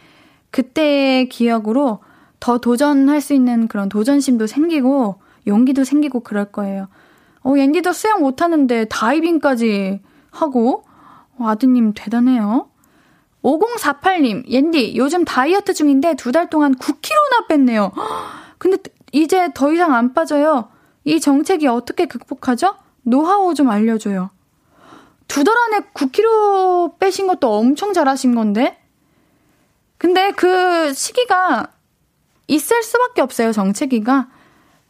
[0.53, 1.99] 그때의 기억으로
[2.39, 5.17] 더 도전할 수 있는 그런 도전심도 생기고
[5.49, 6.87] 용기도 생기고 그럴 거예요.
[7.43, 10.85] 어, 앤디도 수영 못하는데 다이빙까지 하고,
[11.39, 12.69] 어, 아드님 대단해요.
[13.43, 17.93] 5048님, 옌디, 요즘 다이어트 중인데 두 달 동안 9kg나 뺐네요.
[18.59, 18.79] 근데
[19.13, 20.69] 이제 더 이상 안 빠져요.
[21.05, 22.77] 이 정책이 어떻게 극복하죠?
[23.03, 24.31] 노하우 좀 알려줘요.
[25.29, 28.79] 두 달 안에 9kg 빼신 것도 엄청 잘하신 건데?
[29.99, 31.69] 근데 그 시기가
[32.47, 34.29] 있을 수밖에 없어요, 정체기가.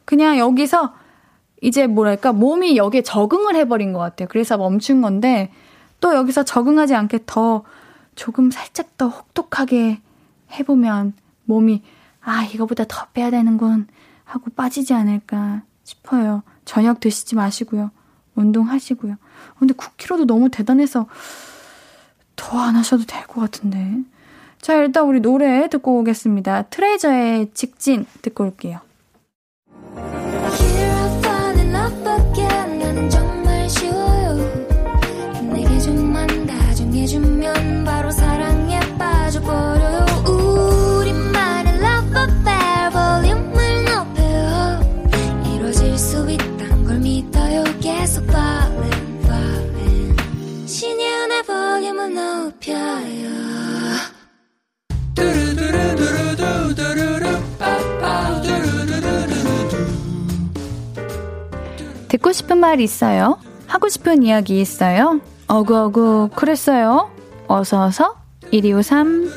[0.04, 0.94] 그냥 여기서
[1.62, 4.28] 이제 뭐랄까, 몸이 여기에 적응을 해버린 것 같아요.
[4.28, 5.52] 그래서 멈춘 건데,
[6.00, 7.64] 또 여기서 적응하지 않게 더
[8.16, 10.00] 조금 살짝 더 혹독하게
[10.52, 11.82] 해보면 몸이,
[12.20, 13.86] 아, 이거보다 더 빼야 되는군.
[14.24, 16.42] 하고 빠지지 않을까 싶어요.
[16.64, 17.90] 저녁 드시지 마시고요.
[18.34, 19.16] 운동하시고요.
[19.66, 21.06] 근데 9kg도 너무 대단해서
[22.36, 23.98] 더 안 하셔도 될 것 같은데.
[24.60, 26.62] 자, 일단 우리 노래 듣고 오겠습니다.
[26.70, 28.80] 트레저의 직진 듣고 올게요.
[62.08, 63.38] 듣고 싶은 말 있어요?
[63.66, 65.20] 하고 싶은 이야기 있어요?
[65.48, 67.10] 어구어구 그랬어요.
[67.48, 68.16] 어서어서
[68.50, 69.30] 1253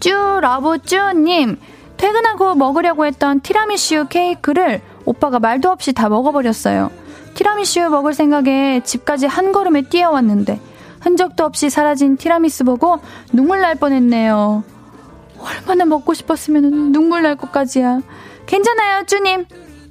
[0.00, 1.58] 쭈러브쭈님
[1.96, 6.90] 퇴근하고 먹으려고 했던 티라미슈 케이크를 오빠가 말도 없이 다 먹어버렸어요.
[7.34, 10.60] 티라미슈 먹을 생각에 집까지 한 걸음에 뛰어왔는데
[11.00, 12.98] 흔적도 없이 사라진 티라미수 보고
[13.32, 14.62] 눈물 날 뻔했네요.
[15.40, 18.00] 얼마나 먹고 싶었으면 눈물 날 것까지야.
[18.46, 19.46] 괜찮아요, 쭈님.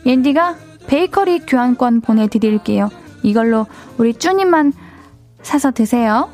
[0.06, 0.56] 옌디가
[0.88, 2.90] 베이커리 교환권 보내드릴게요.
[3.24, 4.74] 이걸로 우리 쭈님만
[5.42, 6.30] 사서 드세요.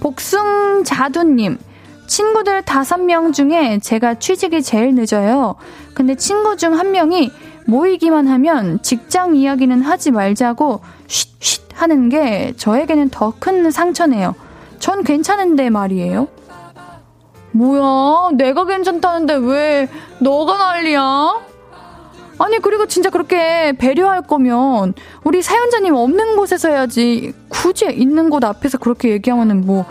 [0.00, 1.58] 복숭자두님,
[2.06, 5.56] 친구들 다섯 명 중에 제가 취직이 제일 늦어요.
[5.94, 7.32] 근데 친구 중 한 명이
[7.68, 14.34] 모이기만 하면 직장 이야기는 하지 말자고 쉿쉿 하는 게 저에게는 더 큰 상처네요.
[14.78, 16.28] 전 괜찮은데 말이에요.
[17.52, 21.40] 뭐야, 내가 괜찮다는데 왜 너가 난리야?
[22.38, 28.78] 아니 그리고 진짜 그렇게 배려할 거면 우리 사연자님 없는 곳에서 해야지 굳이 있는 곳 앞에서
[28.78, 29.84] 그렇게 얘기하면은 뭐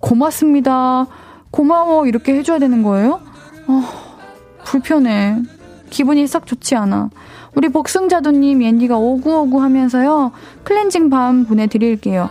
[0.00, 1.06] 고맙습니다
[1.50, 3.20] 고마워 이렇게 해줘야 되는 거예요?
[3.66, 3.82] 어,
[4.64, 5.36] 불편해
[5.90, 7.10] 기분이 썩 좋지 않아
[7.54, 10.32] 우리 복승자도님 앤디가 오구오구 하면서요
[10.64, 12.30] 클렌징 밤 보내드릴게요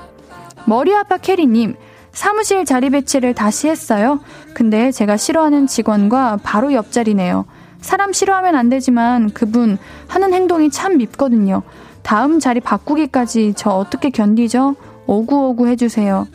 [0.66, 1.76] 머리 아파 캐리님
[2.12, 4.20] 사무실 자리 배치를 다시 했어요
[4.54, 7.46] 근데 제가 싫어하는 직원과 바로 옆자리네요
[7.82, 11.64] 사람 싫어하면 안 되지만 그분 하는 행동이 참 밉거든요.
[12.02, 14.76] 다음 자리 바꾸기까지 저 어떻게 견디죠?
[15.08, 16.28] 오구오구 해주세요.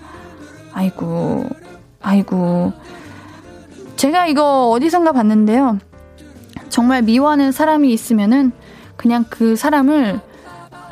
[0.73, 1.45] 아이고,
[2.03, 2.73] 아이고.
[3.97, 5.79] 제가 이거 어디선가 봤는데요.
[6.75, 8.51] 정말 미워하는 사람이 있으면은
[8.97, 10.19] 그냥 그 사람을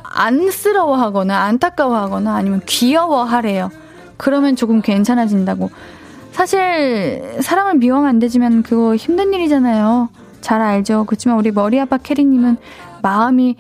[0.05, 3.69] 안쓰러워하거나 안타까워하거나 아니면 귀여워하래요.
[4.17, 5.71] 그러면 조금 괜찮아진다고.
[6.31, 10.11] 사실 사람을 미워하면 안 되지만 그거 힘든 일이잖아요.
[10.41, 11.03] 잘 알죠.
[11.05, 12.59] 그렇지만 우리 머리아빠 캐리님은
[13.03, 13.57] 마음이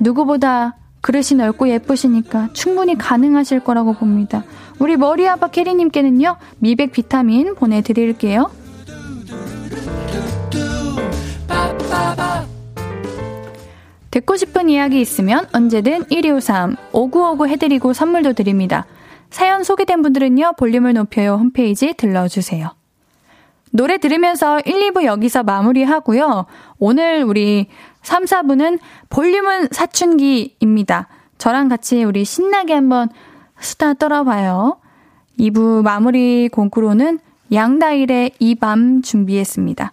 [0.00, 4.42] 누구보다 그릇이 넓고 예쁘시니까 충분히 가능하실 거라고 봅니다.
[4.80, 8.50] 우리 머리아빠 캐리님께는요, 미백 비타민 보내드릴게요.
[14.10, 18.86] 듣고 싶은 이야기 있으면 언제든 1253 5959 해드리고 선물도 드립니다.
[19.30, 22.74] 사연 소개된 분들은요, 볼륨을 높여요 홈페이지 들러주세요.
[23.72, 26.46] 노래 들으면서 1, 2부 여기서 마무리하고요.
[26.78, 27.68] 오늘 우리
[28.02, 31.06] 3, 4부는 볼륨은 사춘기입니다.
[31.38, 33.08] 저랑 같이 우리 신나게 한번
[33.60, 34.80] 수다 떨어봐요.
[35.38, 37.20] 2부 마무리 공구로는
[37.52, 39.92] 양다일의 이 밤 준비했습니다.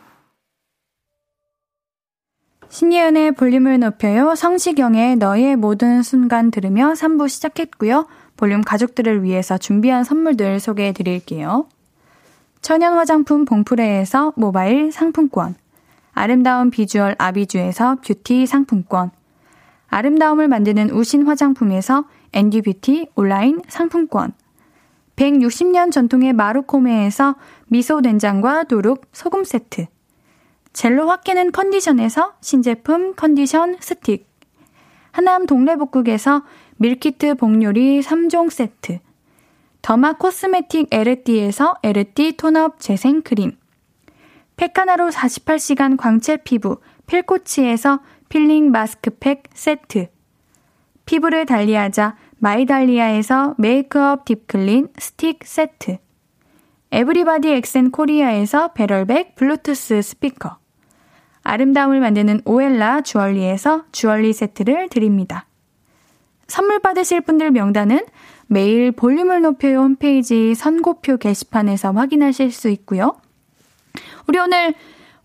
[2.81, 4.33] 신예은의 볼륨을 높여요.
[4.33, 8.07] 성시경의 너의 모든 순간 들으며 3부 시작했고요.
[8.37, 11.67] 볼륨 가족들을 위해서 준비한 선물들 소개해 드릴게요.
[12.63, 15.53] 천연 화장품 봉프레에서 모바일 상품권,
[16.13, 19.11] 아름다운 비주얼 아비주에서 뷰티 상품권,
[19.87, 24.33] 아름다움을 만드는 우신 화장품에서 앤디뷰티 온라인 상품권,
[25.17, 27.35] 160년 전통의 마루코메에서
[27.67, 29.85] 미소 된장과 누룩 소금 세트,
[30.73, 34.27] 젤리로 확 깨는 컨디션에서 신제품 컨디션 스틱,
[35.11, 36.43] 하남 동래복국에서
[36.77, 38.99] 밀키트 복요리 3종 세트,
[39.81, 43.57] 더마 코스메틱 에르띠에서 에르띠 톤업 재생크림,
[44.55, 50.07] 팩 하나로 48시간 광채 피부 필코치에서 필링 마스크팩 세트,
[51.05, 55.97] 피부를 달리하자 마이달리아에서 메이크업 딥클린 스틱 세트,
[56.91, 60.60] 에브리바디 엑센 코리아에서 배럴백 블루투스 스피커,
[61.43, 65.45] 아름다움을 만드는 오엘라 주얼리에서 주얼리 세트를 드립니다.
[66.47, 68.05] 선물 받으실 분들 명단은
[68.47, 73.15] 매일 볼륨을 높여요 홈페이지 선곡표 게시판에서 확인하실 수 있고요.
[74.27, 74.73] 우리 오늘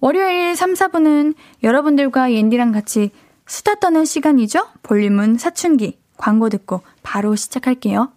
[0.00, 3.10] 월요일 3, 4분은 여러분들과 옌디랑 같이
[3.46, 4.66] 수다 떠는 시간이죠?
[4.82, 5.98] 볼륨은 사춘기.
[6.16, 8.12] 광고 듣고 바로 시작할게요.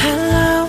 [0.00, 0.68] Hello,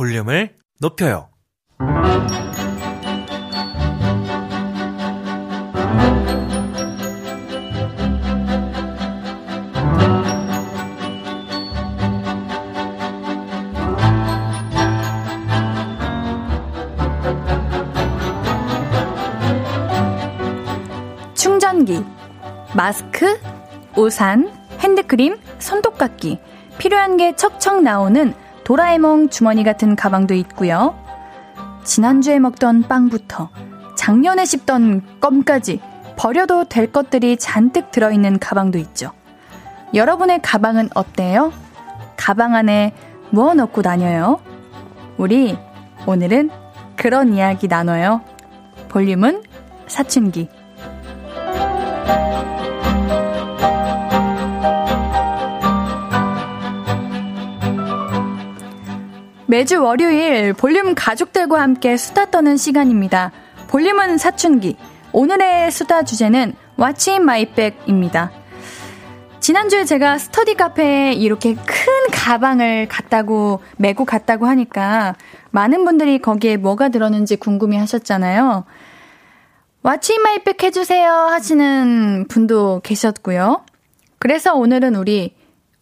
[0.00, 1.28] 볼륨을 높여요.
[21.34, 22.02] 충전기,
[22.74, 23.38] 마스크,
[23.98, 26.38] 우산, 핸드크림, 손톱깎이,
[26.78, 28.32] 필요한 게 척척 나오는
[28.70, 30.96] 도라에몽 주머니 같은 가방도 있고요.
[31.82, 33.50] 지난주에 먹던 빵부터
[33.96, 35.80] 작년에 씹던 껌까지
[36.16, 39.10] 버려도 될 것들이 잔뜩 들어있는 가방도 있죠.
[39.92, 41.52] 여러분의 가방은 어때요?
[42.16, 42.94] 가방 안에
[43.30, 44.38] 뭐 넣고 다녀요?
[45.16, 45.58] 우리
[46.06, 46.50] 오늘은
[46.94, 48.20] 그런 이야기 나눠요.
[48.88, 49.42] 볼륨은
[49.88, 50.48] 사춘기.
[59.50, 63.32] 매주 월요일 볼륨 가족들과 함께 수다 떠는 시간입니다.
[63.66, 64.76] 볼륨은 사춘기.
[65.12, 68.30] 오늘의 수다 주제는 What's in my bag입니다.
[69.40, 71.64] 지난주에 제가 스터디 카페에 이렇게 큰
[72.12, 75.16] 가방을 갖다고, 메고 갔다고 하니까
[75.50, 78.64] 많은 분들이 거기에 뭐가 들었는지 궁금해 하셨잖아요.
[79.82, 83.64] What's in my bag 해주세요 하시는 분도 계셨고요.
[84.20, 85.34] 그래서 오늘은 우리,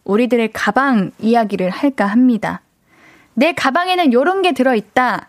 [0.05, 2.63] 우리들의 가방 이야기를 할까 합니다.
[3.39, 5.29] 내 가방에는 요런 게 들어있다.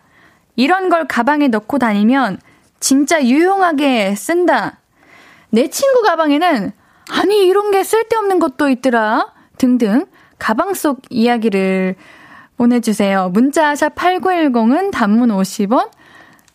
[0.55, 2.39] 이런 걸 가방에 넣고 다니면
[2.79, 4.79] 진짜 유용하게 쓴다.
[5.51, 6.71] 내 친구 가방에는
[7.11, 9.31] 아니 이런 게 쓸데없는 것도 있더라.
[9.59, 10.07] 등등
[10.39, 11.97] 가방 속 이야기를
[12.57, 13.29] 보내주세요.
[13.29, 15.91] 문자 샵 8910은 단문 50원,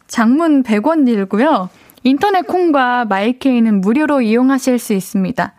[0.08, 1.70] 장문 100원 들고요.
[2.02, 5.55] 인터넷 콩과 마이케이는 무료로 이용하실 수 있습니다.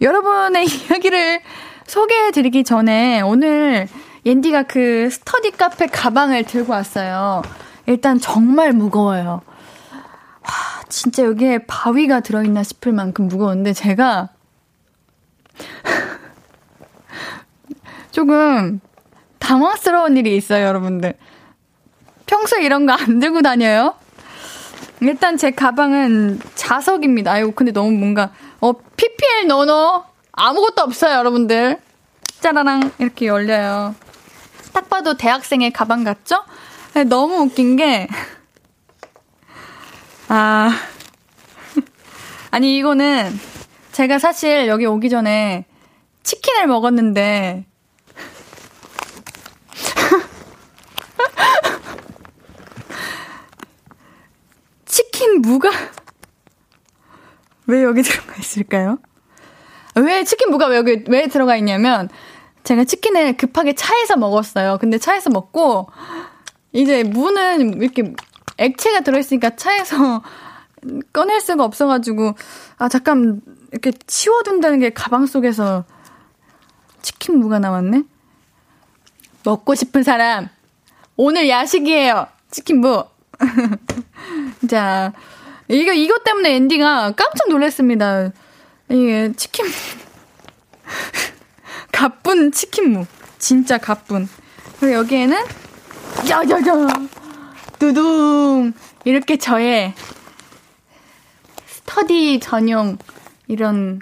[0.00, 1.42] 여러분의 이야기를
[1.86, 3.88] 소개해드리기 전에 오늘
[4.24, 7.42] 옌디가 그 스터디 카페 가방을 들고 왔어요.
[7.86, 9.42] 일단 정말 무거워요.
[9.92, 10.50] 와,
[10.88, 14.28] 진짜 여기에 바위가 들어있나 싶을 만큼 무거운데 제가
[18.12, 18.80] 조금
[19.38, 21.14] 당황스러운 일이 있어요, 여러분들.
[22.26, 23.94] 평소에 이런 거 안 들고 다녀요?
[25.00, 27.32] 일단 제 가방은 자석입니다.
[27.32, 31.80] 아이고, 근데 너무 뭔가, 어, PPL 넣어 아무것도 없어요, 여러분들.
[32.40, 33.96] 짜라랑, 이렇게 열려요.
[34.72, 36.44] 딱 봐도 대학생의 가방 같죠?
[36.94, 38.08] 네, 너무 웃긴 게,
[40.28, 40.70] 아,
[42.50, 43.38] 아니, 이거는
[43.92, 45.66] 제가 사실 여기 오기 전에
[46.22, 47.66] 치킨을 먹었는데,
[54.86, 55.70] 치킨 무가
[57.66, 58.98] 왜 여기 들어가 있을까요?
[59.94, 62.08] 왜 치킨 무가 왜 여기 왜 들어가 있냐면
[62.64, 64.78] 제가 치킨을 급하게 차에서 먹었어요.
[64.80, 65.88] 근데 차에서 먹고
[66.72, 68.12] 이제 무는 이렇게
[68.58, 70.22] 액체가 들어있으니까 차에서
[71.12, 72.34] 꺼낼 수가 없어가지고
[72.78, 73.40] 아 잠깐
[73.70, 75.84] 이렇게 치워둔다는 게 가방 속에서
[77.02, 78.04] 치킨 무가 나왔네.
[79.44, 80.48] 먹고 싶은 사람.
[81.16, 82.26] 오늘 야식이에요.
[82.50, 83.04] 치킨부.
[84.68, 85.12] 자,
[85.68, 88.30] 이거, 이것 때문에 앤디가 깜짝 놀랐습니다.
[88.88, 89.66] 이게 치킨,
[91.92, 93.06] 가쁜 치킨무.
[93.38, 94.28] 진짜 가쁜.
[94.80, 95.36] 그리고 여기에는,
[96.28, 96.86] 야야야!
[97.78, 98.72] 두둥!
[99.04, 99.94] 이렇게 저의
[101.66, 102.98] 스터디 전용
[103.46, 104.00] 이런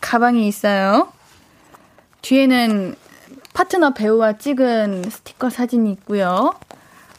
[0.00, 1.12] 가방이 있어요.
[2.22, 2.96] 뒤에는
[3.54, 6.54] 파트너 배우와 찍은 스티커 사진이 있고요.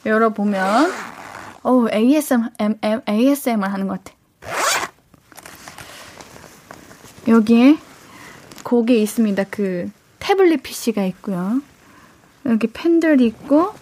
[0.05, 0.91] 열어보면,
[1.63, 4.17] 어우, ASM, M, ASMR 하는 것 같아.
[7.27, 7.77] 여기에
[8.67, 9.45] 곡에 있습니다.
[9.49, 9.89] 그
[10.19, 11.61] 태블릿 PC가 있고요.
[12.45, 13.73] 여기 펜들이 있고,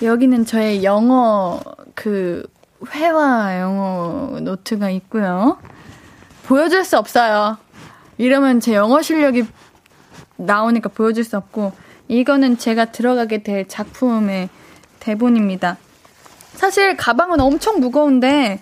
[0.00, 1.60] 여기는 저의 영어
[1.94, 2.46] 그
[2.90, 5.58] 회화 영어 노트가 있고요.
[6.46, 7.58] 보여줄 수 없어요.
[8.16, 9.44] 이러면 제 영어 실력이
[10.36, 11.72] 나오니까 보여줄 수 없고,
[12.08, 14.48] 이거는 제가 들어가게 될 작품의
[15.00, 15.76] 대본입니다.
[16.54, 18.58] 사실 가방은 엄청 무거운데,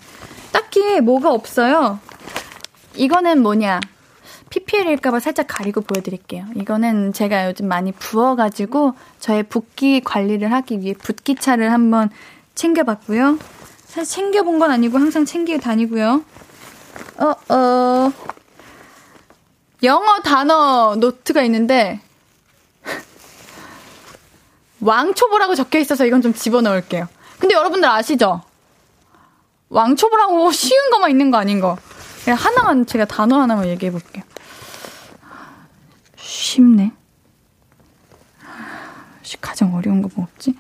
[0.51, 2.01] 딱히 뭐가 없어요.
[2.97, 3.79] 이거는 뭐냐.
[4.51, 6.47] PPL일까봐 살짝 가리고 보여드릴게요.
[6.55, 12.11] 이거는 제가 요즘 많이 부어가지고 저의 붓기 관리를 하기 위해 붓기차를 한번
[12.55, 13.39] 챙겨봤고요.
[13.87, 16.23] 사실 챙겨본 건 아니고 항상 챙기고 다니고요.
[17.19, 18.13] 어, 어.
[19.83, 22.01] 영어 단어 노트가 있는데,
[24.81, 27.09] 왕초보라고 적혀 있어서 이건 좀 집어넣을게요.
[27.39, 28.43] 근데 여러분들 아시죠?
[29.69, 31.77] 왕초보라고 쉬운 것만 있는 거 아닌 거.
[32.27, 34.25] 하나만, 제가 단어 하나만 얘기해 볼게요.
[36.57, 36.93] 쉽네.
[39.41, 40.55] 가장 어려운 거 뭐 없지?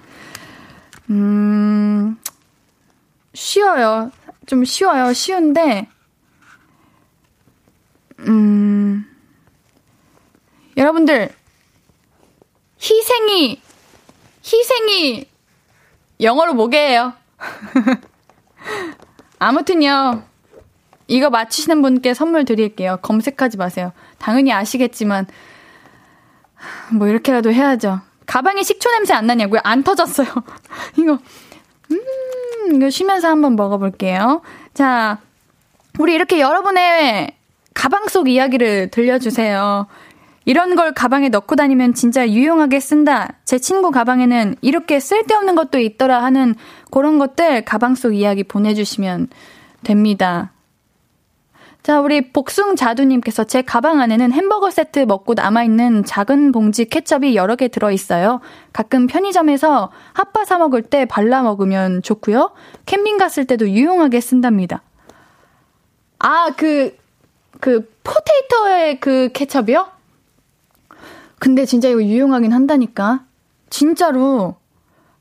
[1.08, 2.18] 음,
[3.32, 4.10] 쉬워요.
[4.46, 5.12] 좀 쉬워요.
[5.12, 5.88] 쉬운데,
[8.20, 9.06] 음,
[10.76, 11.32] 여러분들,
[12.80, 13.60] 희생이,
[14.44, 15.28] 희생이
[16.20, 17.12] 영어로 뭐게요?
[19.38, 20.24] 아무튼요,
[21.08, 22.98] 이거 맞히시는 분께 선물 드릴게요.
[23.02, 23.92] 검색하지 마세요.
[24.18, 25.26] 당연히 아시겠지만,
[26.92, 28.00] 뭐 이렇게라도 해야죠.
[28.26, 29.60] 가방에 식초 냄새 안 나냐고요?
[29.64, 30.28] 안 터졌어요.
[30.98, 31.18] 이거,
[31.90, 34.42] 음, 이거 쉬면서 한번 먹어볼게요.
[34.74, 35.18] 자,
[35.98, 37.32] 우리 이렇게 여러분의
[37.74, 39.86] 가방 속 이야기를 들려주세요.
[40.44, 43.34] 이런 걸 가방에 넣고 다니면 진짜 유용하게 쓴다.
[43.44, 46.54] 제 친구 가방에는 이렇게 쓸데없는 것도 있더라 하는
[46.90, 49.28] 그런 것들 가방 속 이야기 보내주시면
[49.82, 50.52] 됩니다.
[51.86, 57.68] 자, 우리 복숭자두님께서 제 가방 안에는 햄버거 세트 먹고 남아있는 작은 봉지 케첩이 여러 개
[57.68, 58.40] 들어있어요.
[58.72, 62.50] 가끔 편의점에서 핫바 사 먹을 때 발라 먹으면 좋고요.
[62.86, 64.82] 캠핑 갔을 때도 유용하게 쓴답니다.
[66.18, 66.96] 아, 그,
[67.60, 69.86] 그, 포테이토의 그 케첩이요?
[71.38, 73.24] 근데 진짜 이거 유용하긴 한다니까.
[73.70, 74.56] 진짜로.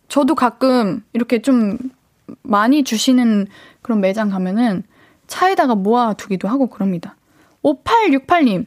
[0.07, 1.77] 저도 가끔 이렇게 좀
[2.41, 3.45] 많이 주시는
[3.83, 4.81] 그런 매장 가면은
[5.27, 7.15] 차에다가 모아두기도 하고 그럽니다.
[7.63, 8.65] 5868님.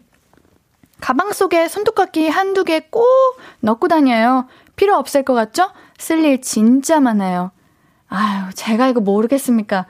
[1.00, 3.06] 가방 속에 손톱깎이 한두 개 꼭
[3.61, 4.46] 넣고 다녀요.
[4.76, 5.70] 필요 없을 것 같죠?
[5.96, 7.52] 쓸 일 진짜 많아요.
[8.09, 9.86] 아유, 제가 이거 모르겠습니까?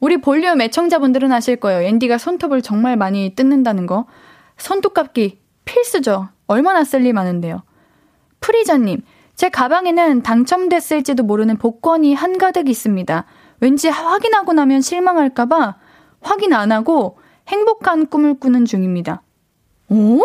[0.00, 1.82] 우리 볼륨 애청자분들은 아실 거예요.
[1.82, 4.06] 앤디가 손톱을 정말 많이 뜯는다는 거.
[4.56, 6.28] 손톱깎이 필수죠.
[6.46, 7.62] 얼마나 쓸 일 많은데요.
[8.40, 9.02] 프리저님,
[9.34, 13.24] 제 가방에는 당첨됐을지도 모르는 복권이 한가득 있습니다.
[13.60, 15.76] 왠지 확인하고 나면 실망할까봐
[16.20, 17.18] 확인 안 하고
[17.48, 19.22] 행복한 꿈을 꾸는 중입니다.
[19.88, 20.22] 오?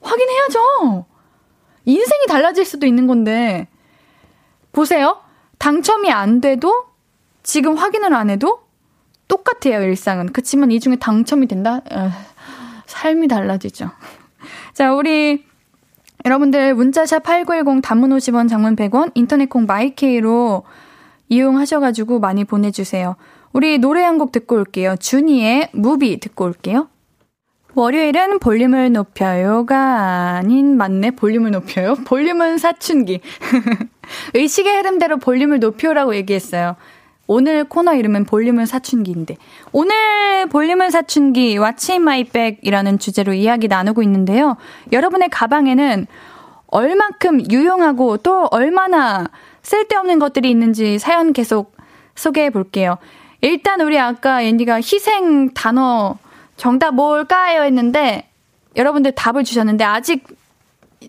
[0.00, 1.06] 확인해야죠.
[1.84, 3.68] 인생이 달라질 수도 있는 건데.
[4.72, 5.18] 보세요.
[5.58, 6.86] 당첨이 안 돼도
[7.42, 8.62] 지금 확인을 안 해도
[9.28, 10.32] 똑같아요, 일상은.
[10.32, 11.80] 그치만 이 중에 당첨이 된다?
[11.90, 12.10] 어,
[12.86, 13.90] 삶이 달라지죠.
[14.74, 15.44] 자, 우리
[16.24, 20.64] 여러분들 문자 샵 8910 단문 50원 장문 100원 인터넷 콩 마이 K로
[21.28, 23.16] 이용하셔가지고 많이 보내주세요.
[23.52, 24.96] 우리 노래 한 곡 듣고 올게요.
[24.96, 26.88] 준이의 무비 듣고 올게요.
[27.74, 31.94] 월요일은 볼륨을 높여요가 아닌 맞네 볼륨을 높여요.
[32.06, 33.20] 볼륨은 사춘기.
[34.34, 36.76] 의식의 흐름대로 볼륨을 높여라고 얘기했어요.
[37.26, 39.36] 오늘 코너 이름은 볼륨은 사춘기인데
[39.70, 44.56] 오늘 볼륨은 사춘기 my bag이라는 주제로 이야기 나누고 있는데요.
[44.90, 46.06] 여러분의 가방에는
[46.66, 49.28] 얼만큼 유용하고 또 얼마나
[49.62, 51.74] 쓸데없는 것들이 있는지 사연 계속
[52.14, 52.98] 소개해 볼게요.
[53.42, 56.16] 일단 우리 아까 앤디가 희생 단어
[56.56, 57.62] 정답 뭘까요?
[57.62, 58.30] 했는데
[58.76, 60.24] 여러분들 답을 주셨는데 아직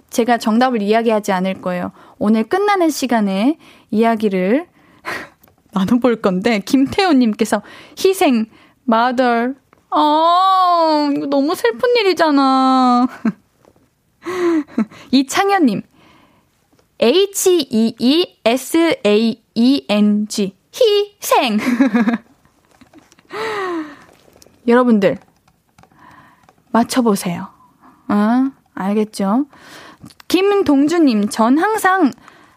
[0.09, 1.91] 제가 정답을 이야기하지 않을 거예요.
[2.17, 3.57] 오늘 끝나는 시간에
[3.91, 4.65] 이야기를
[5.73, 7.61] 나눠볼 건데 김태호님께서
[8.03, 8.47] 희생
[8.89, 9.53] mother
[9.91, 13.07] 아 이거 너무 슬픈 일이잖아.
[15.11, 15.83] 이창현님
[16.99, 17.93] H-E-E-S-A-E-N-G.
[20.73, 21.59] 희생.
[24.67, 25.17] 여러분들,
[26.71, 27.47] 맞춰보세요.
[28.07, 28.51] 어?
[28.73, 29.45] 알겠죠?
[30.27, 32.11] 김동주님, 전 항상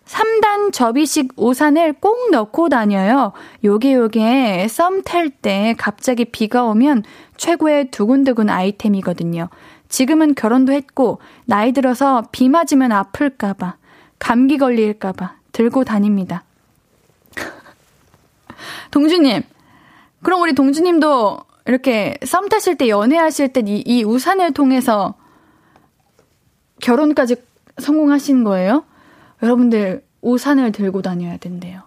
[0.06, 3.32] 3단 접이식 우산을 꼭 넣고 다녀요.
[3.64, 7.02] 요게 요게 썸 탈 때 갑자기 비가 오면
[7.36, 9.48] 최고의 두근두근 아이템이거든요.
[9.88, 13.76] 지금은 결혼도 했고, 나이 들어서 비 맞으면 아플까봐,
[14.18, 16.44] 감기 걸릴까봐 들고 다닙니다.
[19.00, 19.42] 동주님,
[20.22, 25.12] 그럼 우리 동주님도 이렇게 썸 타실 때 연애하실 때 이 이 우산을 통해서
[26.80, 27.36] 결혼까지
[27.76, 28.84] 성공하신 거예요?
[29.42, 31.82] 여러분들 우산을 들고 다녀야 된대요.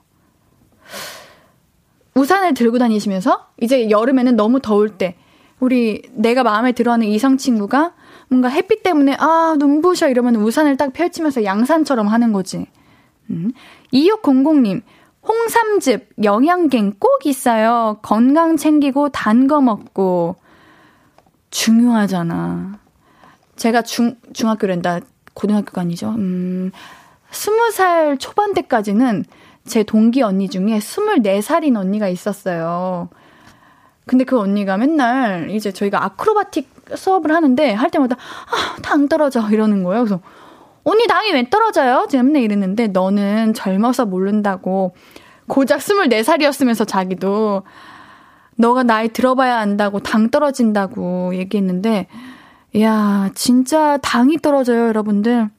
[2.14, 5.16] 우산을 들고 다니시면서 이제 여름에는 너무 더울 때
[5.60, 7.93] 우리 내가 마음에 들어 하는 이성 친구가
[8.28, 12.68] 뭔가 햇빛 때문에 아 눈부셔 이러면 우산을 딱 펼치면서 양산처럼 하는 거지.
[13.32, 13.51] 음.
[13.93, 14.84] 2600님
[15.28, 17.99] 홍삼즙 영양갱 꼭 있어요.
[18.01, 20.36] 건강 챙기고 단 거 먹고
[21.51, 22.80] 중요하잖아.
[23.55, 24.99] 제가 중 중학교랜다
[25.34, 26.09] 고등학교가 아니죠.
[26.17, 26.72] 음.
[27.32, 29.26] 20살 초반 때까지는
[29.65, 33.09] 제 동기 언니 중에 24살인 언니가 있었어요.
[34.05, 39.84] 근데 그 언니가 맨날 이제 저희가 아크로바틱 수업을 하는데 할 때마다 아, 당 떨어져 이러는
[39.84, 40.03] 거예요.
[40.03, 40.22] 그래서
[40.84, 42.07] 언니 당이 왜 떨어져요?
[42.13, 44.95] 맨날 이랬는데 너는 젊어서 모른다고
[45.47, 47.63] 고작 24살이었으면서 자기도
[48.55, 52.07] 너가 나이 들어봐야 안다고 당 떨어진다고 얘기했는데
[52.80, 55.49] 야 진짜 당이 떨어져요 여러분들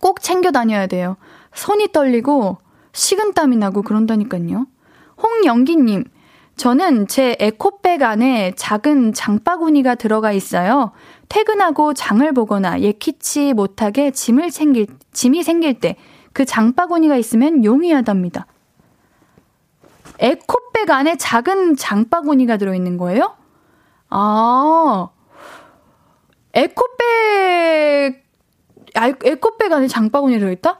[0.00, 1.16] 꼭 챙겨 다녀야 돼요.
[1.54, 2.58] 손이 떨리고
[2.92, 4.66] 식은땀이 나고 그런다니까요.
[5.22, 6.04] 홍영기님,
[6.56, 10.92] 저는 제 에코백 안에 작은 장바구니가 들어가 있어요.
[11.30, 15.96] 퇴근하고 장을 보거나 예기치 못하게 짐을 챙길, 짐이 생길 때
[16.32, 18.46] 그 장바구니가 있으면 용이하답니다.
[20.18, 23.36] 에코백 안에 작은 장바구니가 들어있는 거예요?
[24.10, 25.08] 아,
[26.54, 28.24] 에코백
[28.96, 30.78] 에코백 안에 장바구니 들어있다?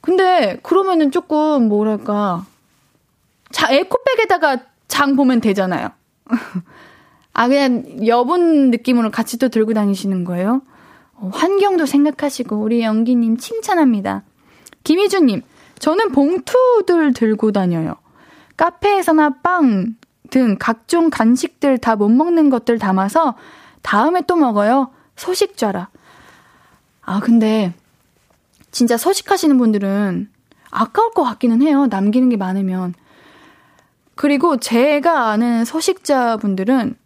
[0.00, 2.46] 근데 그러면은 조금 뭐랄까
[3.50, 4.58] 자 에코백에다가
[4.88, 5.90] 장 보면 되잖아요.
[7.40, 10.60] 아 그냥 여분 느낌으로 같이 또 들고 다니시는 거예요?
[11.14, 14.24] 어, 환경도 생각하시고 우리 연기님 칭찬합니다.
[14.84, 15.40] 김희주님
[15.78, 17.96] 저는 봉투들 들고 다녀요.
[18.58, 19.96] 카페에서나 빵
[20.28, 23.36] 등 각종 간식들 다 못 먹는 것들 담아서
[23.80, 24.90] 다음에 또 먹어요.
[25.16, 25.88] 소식좌라.
[27.00, 27.72] 아, 근데
[28.70, 30.28] 진짜 서식하시는 분들은
[30.70, 31.86] 아까울 것 같기는 해요.
[31.86, 32.92] 남기는 게 많으면.
[34.14, 36.96] 그리고 제가 아는 서식자분들은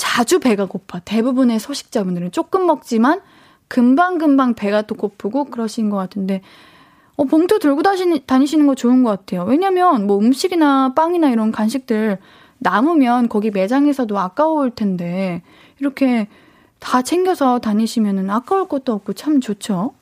[0.00, 0.98] 자주 배가 고파.
[1.00, 3.20] 대부분의 서식자분들은 조금 먹지만
[3.68, 6.40] 금방금방 배가 또 고프고 그러신 것 같은데,
[7.16, 9.44] 어, 봉투 들고 다니시, 다니시는 거 좋은 것 같아요.
[9.44, 12.16] 왜냐면 뭐 음식이나 빵이나 이런 간식들
[12.60, 15.42] 남으면 거기 매장에서도 아까울 텐데,
[15.80, 16.28] 이렇게
[16.78, 19.92] 다 챙겨서 다니시면은 아까울 것도 없고 참 좋죠.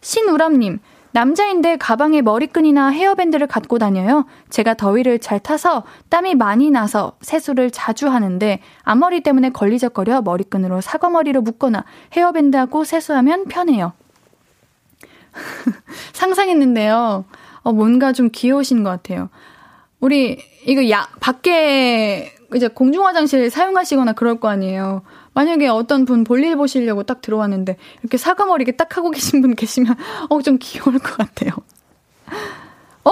[0.00, 0.78] 신우람님,
[1.14, 4.26] 남자인데 가방에 머리끈이나 헤어밴드를 갖고 다녀요.
[4.50, 11.42] 제가 더위를 잘 타서 땀이 많이 나서 세수를 자주 하는데 앞머리 때문에 걸리적거려 머리끈으로 사과머리로
[11.42, 11.84] 묶거나
[12.14, 13.92] 헤어밴드하고 세수하면 편해요.
[16.14, 17.24] 상상했는데요.
[17.62, 19.30] 어, 뭔가 좀 귀여우신 것 같아요.
[20.00, 25.02] 우리 이거 야 밖에 이제 공중 화장실 사용하시거나 그럴 거 아니에요.
[25.34, 29.94] 만약에 어떤 분 볼일 보시려고 딱 들어왔는데 이렇게 사과머리 이렇게 딱 하고 계신 분 계시면
[30.30, 31.52] 어 좀 귀여울 것 같아요.
[33.04, 33.10] 어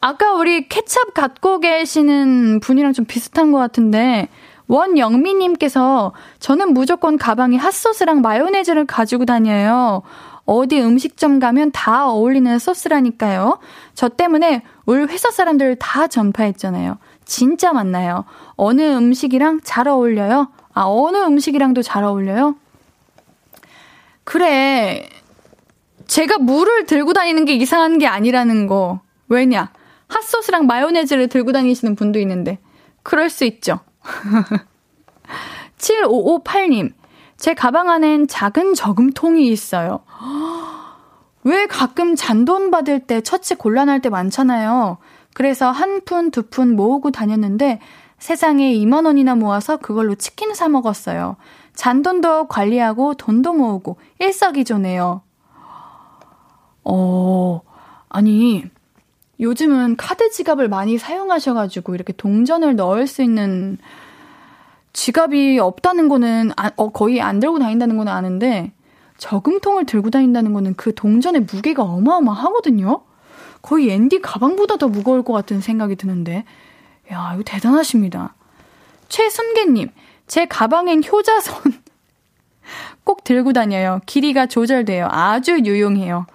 [0.00, 4.28] 아까 우리 케찹 갖고 계시는 분이랑 좀 비슷한 것 같은데
[4.66, 10.02] 원영미님께서 저는 무조건 가방에 핫소스랑 마요네즈를 가지고 다녀요.
[10.44, 13.58] 어디 음식점 가면 다 어울리는 소스라니까요.
[13.94, 16.98] 저 때문에 우리 회사 사람들 다 전파했잖아요.
[17.24, 18.24] 진짜 많나요?
[18.56, 20.48] 어느 음식이랑 잘 어울려요?
[20.72, 22.56] 아, 어느 음식이랑도 잘 어울려요?
[24.24, 25.08] 그래.
[26.06, 29.00] 제가 물을 들고 다니는 게 이상한 게 아니라는 거.
[29.28, 29.72] 왜냐?
[30.08, 32.58] 핫소스랑 마요네즈를 들고 다니시는 분도 있는데.
[33.02, 33.80] 그럴 수 있죠.
[35.78, 36.92] 7558님.
[37.36, 40.00] 제 가방 안엔 작은 저금통이 있어요.
[41.42, 44.98] 왜 가끔 잔돈 받을 때 처치 곤란할 때 많잖아요.
[45.32, 47.80] 그래서 한 푼, 두 푼 모으고 다녔는데
[48.20, 51.36] 세상에 2만 원이나 모아서 그걸로 치킨 사 먹었어요.
[51.74, 55.22] 잔돈도 관리하고 돈도 모으고 일석이조네요.
[56.84, 57.60] 어,
[58.08, 58.64] 아니,
[59.40, 63.78] 요즘은 카드 지갑을 많이 사용하셔가지고 이렇게 동전을 넣을 수 있는
[64.92, 68.72] 지갑이 없다는 거는 아, 어, 거의 안 들고 다닌다는 거는 아는데
[69.16, 73.00] 저금통을 들고 다닌다는 거는 그 동전의 무게가 어마어마하거든요?
[73.62, 76.44] 거의 앤디 가방보다 더 무거울 것 같은 생각이 드는데.
[77.12, 78.34] 야, 이거 대단하십니다.
[79.08, 79.88] 최순계님,
[80.26, 81.62] 제 가방엔 효자손
[83.04, 84.00] 꼭 들고 다녀요.
[84.06, 85.08] 길이가 조절돼요.
[85.10, 86.26] 아주 유용해요.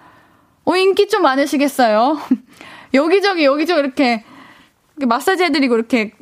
[0.64, 2.18] 어, 인기 좀 많으시겠어요?
[2.92, 4.24] 여기저기, 여기저기 이렇게,
[4.96, 6.12] 마사지 해드리고, 이렇게,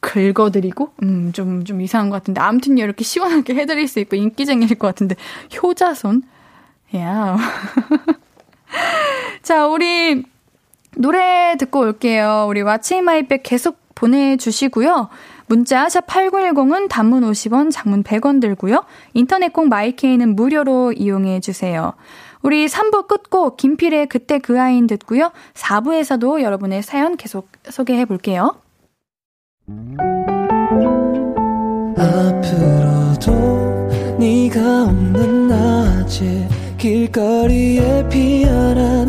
[0.00, 2.40] 긁어드리고, 음, 좀, 좀 이상한 것 같은데.
[2.40, 5.16] 아무튼 이렇게 시원하게 해드릴 수 있고, 인기쟁이일 것 같은데.
[5.62, 6.22] 효자손?
[6.96, 7.36] 야.
[9.42, 10.24] 자, 우리,
[10.96, 12.46] 노래 듣고 올게요.
[12.48, 15.08] 우리 왓츠인마이백 계속 보내주시고요.
[15.46, 18.84] 문자 샵 8910은 단문 50원, 장문 100원 들고요.
[19.14, 21.92] 인터넷 콩 마이케이는 무료로 이용해 주세요.
[22.42, 25.30] 우리 3부 끝고 김필의 그때 그 아이인 듣고요.
[25.54, 28.56] 4부에서도 여러분의 사연 계속 소개해 볼게요.
[31.96, 33.32] 앞으로도
[34.18, 39.08] 네가 없는 낮에 길거리에 피어난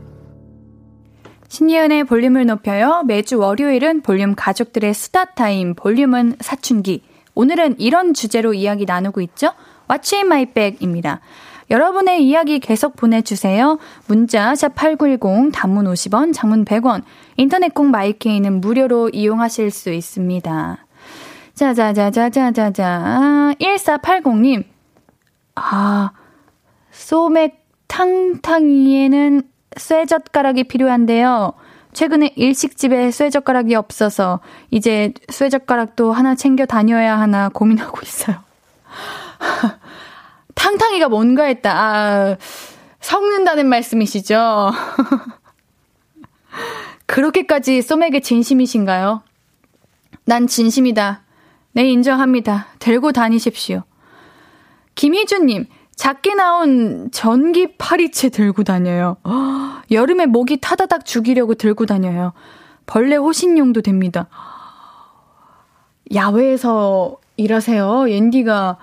[1.51, 3.03] 신예은의 볼륨을 높여요.
[3.05, 7.03] 매주 월요일은 볼륨 가족들의 수다 타임, 볼륨은 사춘기.
[7.35, 9.51] 오늘은 이런 주제로 이야기 나누고 있죠.
[9.89, 11.19] What's in my bag입니다.
[11.69, 13.79] 여러분의 이야기 계속 보내주세요.
[14.07, 17.03] 문자 샵8910 단문 50원, 장문 100원,
[17.35, 20.85] 인터넷 콩 마이케이는 무료로 이용하실 수 있습니다.
[21.53, 24.63] 자자자자자자자 1480님
[25.55, 26.11] 아
[26.91, 31.53] 소맥 탕탕이에는 쇠젓가락이 필요한데요.
[31.93, 38.37] 최근에 일식집에 쇠젓가락이 없어서 이제 쇠젓가락도 하나 챙겨 다녀야 하나 고민하고 있어요.
[40.55, 41.71] 탕탕이가 뭔가 했다.
[41.73, 42.37] 아,
[42.99, 44.71] 섞는다는 말씀이시죠?
[47.07, 49.23] 그렇게까지 소맥에 진심이신가요?
[50.25, 51.23] 난 진심이다.
[51.73, 52.67] 네, 인정합니다.
[52.79, 53.83] 들고 다니십시오.
[54.95, 55.67] 김희준님,
[56.01, 59.17] 작게 나온 전기 파리채 들고 다녀요.
[59.91, 62.33] 여름에 모기 타다닥 죽이려고 들고 다녀요.
[62.87, 64.25] 벌레 호신용도 됩니다.
[66.11, 68.09] 야외에서 일하세요.
[68.09, 68.77] 옌디가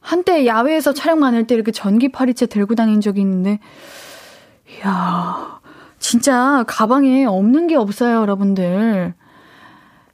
[0.00, 3.60] 한때 야외에서 촬영 많을 때 이렇게 전기 파리채 들고 다닌 적이 있는데,
[4.80, 5.60] 이야,
[6.00, 9.14] 진짜 가방에 없는 게 없어요, 여러분들.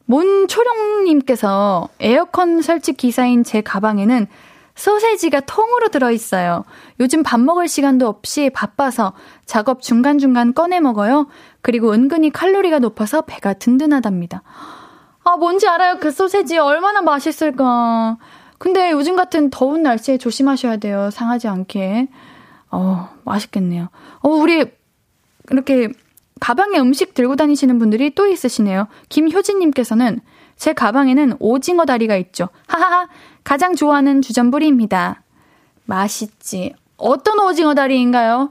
[0.05, 4.27] 몬초령님께서 에어컨 설치 기사인 제 가방에는
[4.75, 6.65] 소세지가 통으로 들어있어요.
[7.01, 9.13] 요즘 밥 먹을 시간도 없이 바빠서
[9.47, 11.29] 작업 중간중간 꺼내 먹어요.
[11.63, 14.43] 그리고 은근히 칼로리가 높아서 배가 든든하답니다.
[15.23, 15.99] 아, 뭔지 알아요.
[16.01, 18.19] 그 소세지 얼마나 맛있을까.
[18.59, 21.11] 근데 요즘 같은 더운 날씨에 조심하셔야 돼요.
[21.11, 22.09] 상하지 않게.
[22.71, 23.89] 어, 맛있겠네요.
[24.21, 24.65] 어, 우리,
[25.51, 25.89] 이렇게,
[26.41, 28.89] 가방에 음식 들고 다니시는 분들이 또 있으시네요.
[29.09, 30.21] 김효진님께서는
[30.57, 32.49] 제 가방에는 오징어 다리가 있죠.
[32.67, 33.09] 하하하.
[33.43, 35.23] 가장 좋아하는 주전부리입니다.
[35.85, 36.75] 맛있지.
[36.97, 38.51] 어떤 오징어 다리인가요?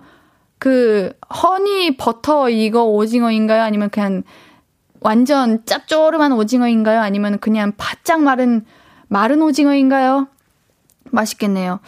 [0.60, 3.64] 그 허니 버터 이거 오징어인가요?
[3.64, 4.24] 아니면 그냥
[5.02, 7.02] 완전 짭조름한 오징어인가요?
[7.02, 8.66] 아니면 그냥 바짝 마른
[9.08, 10.28] 마른 오징어인가요?
[11.12, 11.80] 맛있겠네요.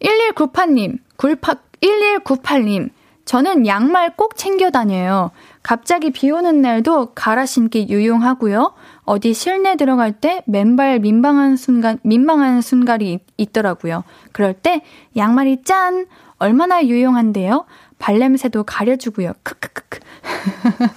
[0.00, 2.90] 1198님, 굴파 1198님.
[3.24, 5.30] 저는 양말 꼭 챙겨 다녀요.
[5.62, 8.72] 갑자기 비 오는 날도 갈아 신기 유용하고요.
[9.10, 14.04] 어디 실내 들어갈 때 맨발 민망한 순간, 민망한 순간이 있더라고요.
[14.30, 14.82] 그럴 때
[15.16, 16.06] 양말이 짠!
[16.38, 17.66] 얼마나 유용한데요?
[17.98, 19.32] 발냄새도 가려주고요.
[19.42, 19.98] 크크크크.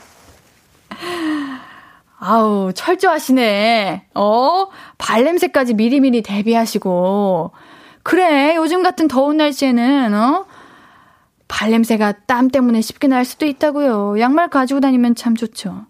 [2.20, 4.10] 아우, 철저하시네.
[4.14, 4.68] 어?
[5.00, 7.50] 발냄새까지 미리미리 대비하시고.
[8.04, 10.46] 그래, 요즘 같은 더운 날씨에는, 어?
[11.48, 14.20] 발냄새가 땀 때문에 쉽게 날 수도 있다고요.
[14.20, 15.88] 양말 가지고 다니면 참 좋죠.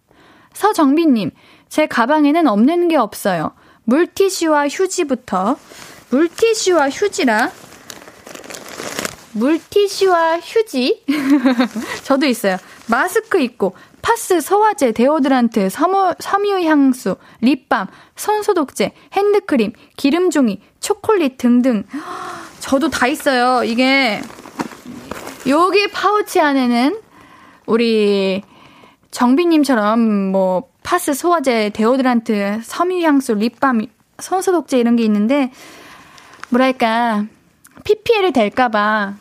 [0.53, 1.31] 서정빈님,
[1.73, 3.51] 제 가방에는 없는 게 없어요.
[3.85, 5.57] 물티슈와 휴지부터.
[6.11, 7.49] 물티슈와 휴지라.
[9.31, 11.03] 물티슈와 휴지.
[12.05, 12.57] 저도 있어요.
[12.85, 21.85] 마스크 있고, 파스, 소화제, 데오드란트, 섬유, 섬유 향수, 립밤, 손소독제, 핸드크림, 기름종이, 초콜릿 등등.
[22.59, 23.63] 저도 다 있어요.
[23.63, 24.21] 이게,
[25.47, 27.01] 여기 파우치 안에는
[27.65, 28.43] 우리
[29.13, 33.85] 정비님처럼 뭐 파스, 소화제, 데오드란트, 섬유향수, 립밤,
[34.19, 35.51] 손소독제 이런 게 있는데
[36.49, 37.25] 뭐랄까
[37.83, 39.13] PPL이 될까봐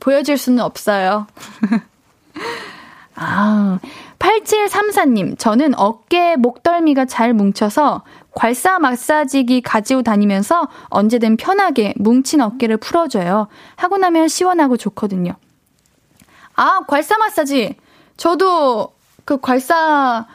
[0.00, 1.26] 보여줄 수는 없어요.
[3.14, 3.78] 아,
[4.18, 8.04] 8734님, 저는 어깨 목덜미가 잘 뭉쳐서
[8.34, 13.48] 괄사 마사지기 가지고 다니면서 언제든 편하게 뭉친 어깨를 풀어줘요.
[13.76, 15.34] 하고 나면 시원하고 좋거든요.
[16.54, 17.76] 아, 괄사 마사지.
[18.16, 18.94] 저도
[19.24, 20.26] 그 괄사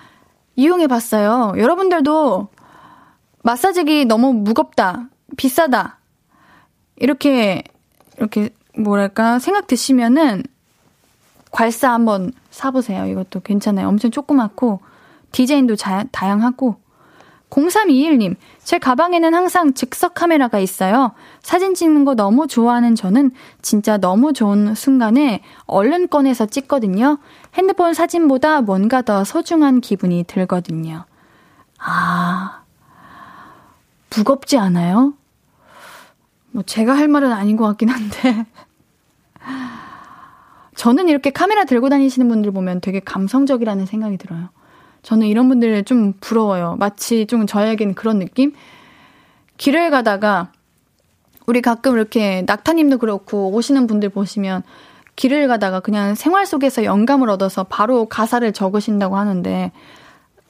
[0.55, 1.53] 이용해 봤어요.
[1.57, 2.47] 여러분들도
[3.43, 5.99] 마사지기 너무 무겁다, 비싸다.
[6.95, 7.63] 이렇게,
[8.17, 10.43] 이렇게, 뭐랄까, 생각 드시면은
[11.51, 13.05] 괄사 한번 사보세요.
[13.05, 13.87] 이것도 괜찮아요.
[13.87, 14.79] 엄청 조그맣고,
[15.31, 16.77] 디자인도 자, 다양하고.
[17.49, 21.13] 0321님, 제 가방에는 항상 즉석 카메라가 있어요.
[21.41, 23.31] 사진 찍는 거 너무 좋아하는 저는
[23.61, 27.19] 진짜 너무 좋은 순간에 얼른 꺼내서 찍거든요.
[27.53, 31.05] 핸드폰 사진보다 뭔가 더 소중한 기분이 들거든요.
[31.79, 32.63] 아,
[34.15, 35.13] 무겁지 않아요?
[36.51, 38.45] 뭐 제가 할 말은 아닌 것 같긴 한데.
[40.75, 44.49] 저는 이렇게 카메라 들고 다니시는 분들 보면 되게 감성적이라는 생각이 들어요.
[45.05, 46.77] 저는 이런 분들 좀 부러워요.
[46.79, 48.53] 마치 좀 저에겐 그런 느낌?
[49.57, 50.51] 길을 가다가
[51.45, 54.63] 우리 가끔 이렇게 낙타님도 그렇고 오시는 분들 보시면
[55.15, 59.71] 길을 가다가 그냥 생활 속에서 영감을 얻어서 바로 가사를 적으신다고 하는데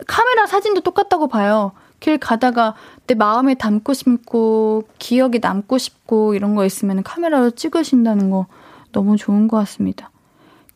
[0.07, 1.73] 카메라 사진도 똑같다고 봐요.
[1.99, 2.75] 길 가다가
[3.07, 8.45] 내 마음에 담고 싶고 기억에 남고 싶고 이런 거 있으면 카메라로 찍으신다는 거
[8.93, 10.11] 너무 좋은 것 같습니다.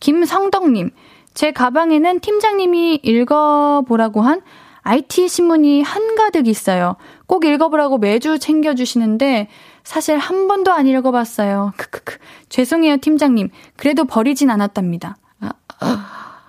[0.02, 0.92] 김성덕님,
[1.34, 4.42] 제 가방에는 팀장님이 읽어보라고 한
[4.82, 6.96] IT 신문이 한가득 있어요.
[7.28, 9.50] 꼭 읽어보라고 매주 챙겨주시는데
[9.84, 11.74] 사실 한 번도 안 읽어봤어요.
[11.78, 12.18] 크크크.
[12.50, 13.50] 죄송해요, 팀장님.
[13.76, 15.18] 그래도 버리진 않았답니다.
[15.40, 16.40] 아, 아.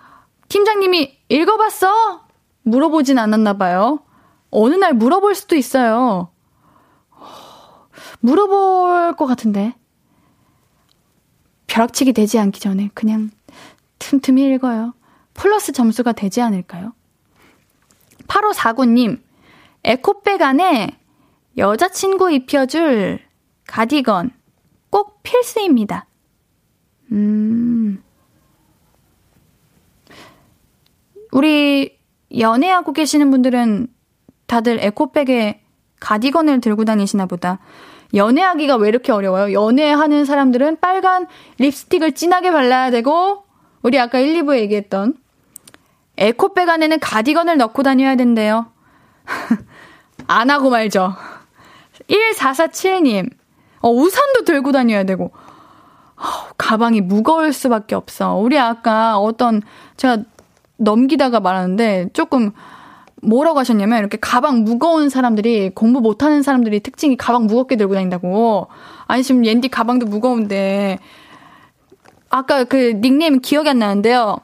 [0.48, 2.22] 팀장님이 읽어봤어?
[2.62, 4.00] 물어보진 않았나 봐요.
[4.50, 6.30] 어느 날 물어볼 수도 있어요.
[8.20, 9.74] 물어볼 것 같은데.
[11.66, 13.30] 벼락치기 되지 않기 전에 그냥
[14.00, 14.94] 틈틈이 읽어요.
[15.34, 16.92] 플러스 점수가 되지 않을까요?
[18.26, 19.20] 8549님,
[19.84, 20.98] 에코백 안에
[21.56, 23.20] 여자친구 입혀줄
[23.66, 24.32] 가디건
[24.90, 26.06] 꼭 필수입니다.
[27.12, 28.02] 음.
[31.32, 31.98] 우리
[32.36, 33.88] 연애하고 계시는 분들은
[34.46, 35.62] 다들 에코백에
[36.00, 37.60] 가디건을 들고 다니시나 보다.
[38.14, 39.52] 연애하기가 왜 이렇게 어려워요?
[39.52, 41.26] 연애하는 사람들은 빨간
[41.58, 43.44] 립스틱을 진하게 발라야 되고,
[43.82, 45.14] 우리 아까 1, 2부에 얘기했던
[46.16, 48.66] 에코백 안에는 가디건을 넣고 다녀야 된대요.
[50.26, 51.14] 안 하고 말죠.
[52.08, 53.30] 1447님,
[53.80, 55.32] 어, 우산도 들고 다녀야 되고,
[56.16, 58.36] 어, 가방이 무거울 수밖에 없어.
[58.36, 59.62] 우리 아까 어떤,
[59.96, 60.18] 제가
[60.76, 62.52] 넘기다가 말하는데, 조금,
[63.22, 68.68] 뭐라고 하셨냐면, 이렇게 가방 무거운 사람들이, 공부 못하는 사람들이 특징이 가방 무겁게 들고 다닌다고.
[69.06, 70.98] 아니, 지금 옌디 가방도 무거운데,
[72.30, 74.38] 아까 그 닉네임 기억이 안 나는데요.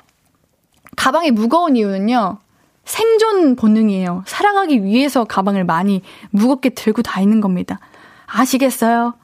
[0.97, 2.39] 가방이 무거운 이유는요.
[2.85, 4.25] 생존 본능이에요.
[4.27, 7.81] 살아가기 위해서 가방을 많이 무겁게 들고 다니는 겁니다.
[8.27, 9.15] 아시겠어요?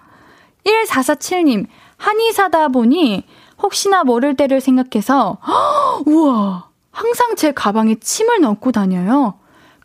[0.65, 3.25] 1447님, 한의 사다 보니
[3.63, 9.35] 혹시나 모를 때를 생각해서, 허, 우와, 항상 제 가방에 침을 넣고 다녀요.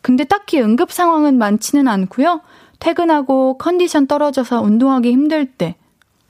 [0.02, 2.40] 근데 딱히 응급 상황은 많지는 않고요.
[2.80, 5.76] 퇴근하고 컨디션 떨어져서 운동하기 힘들 때,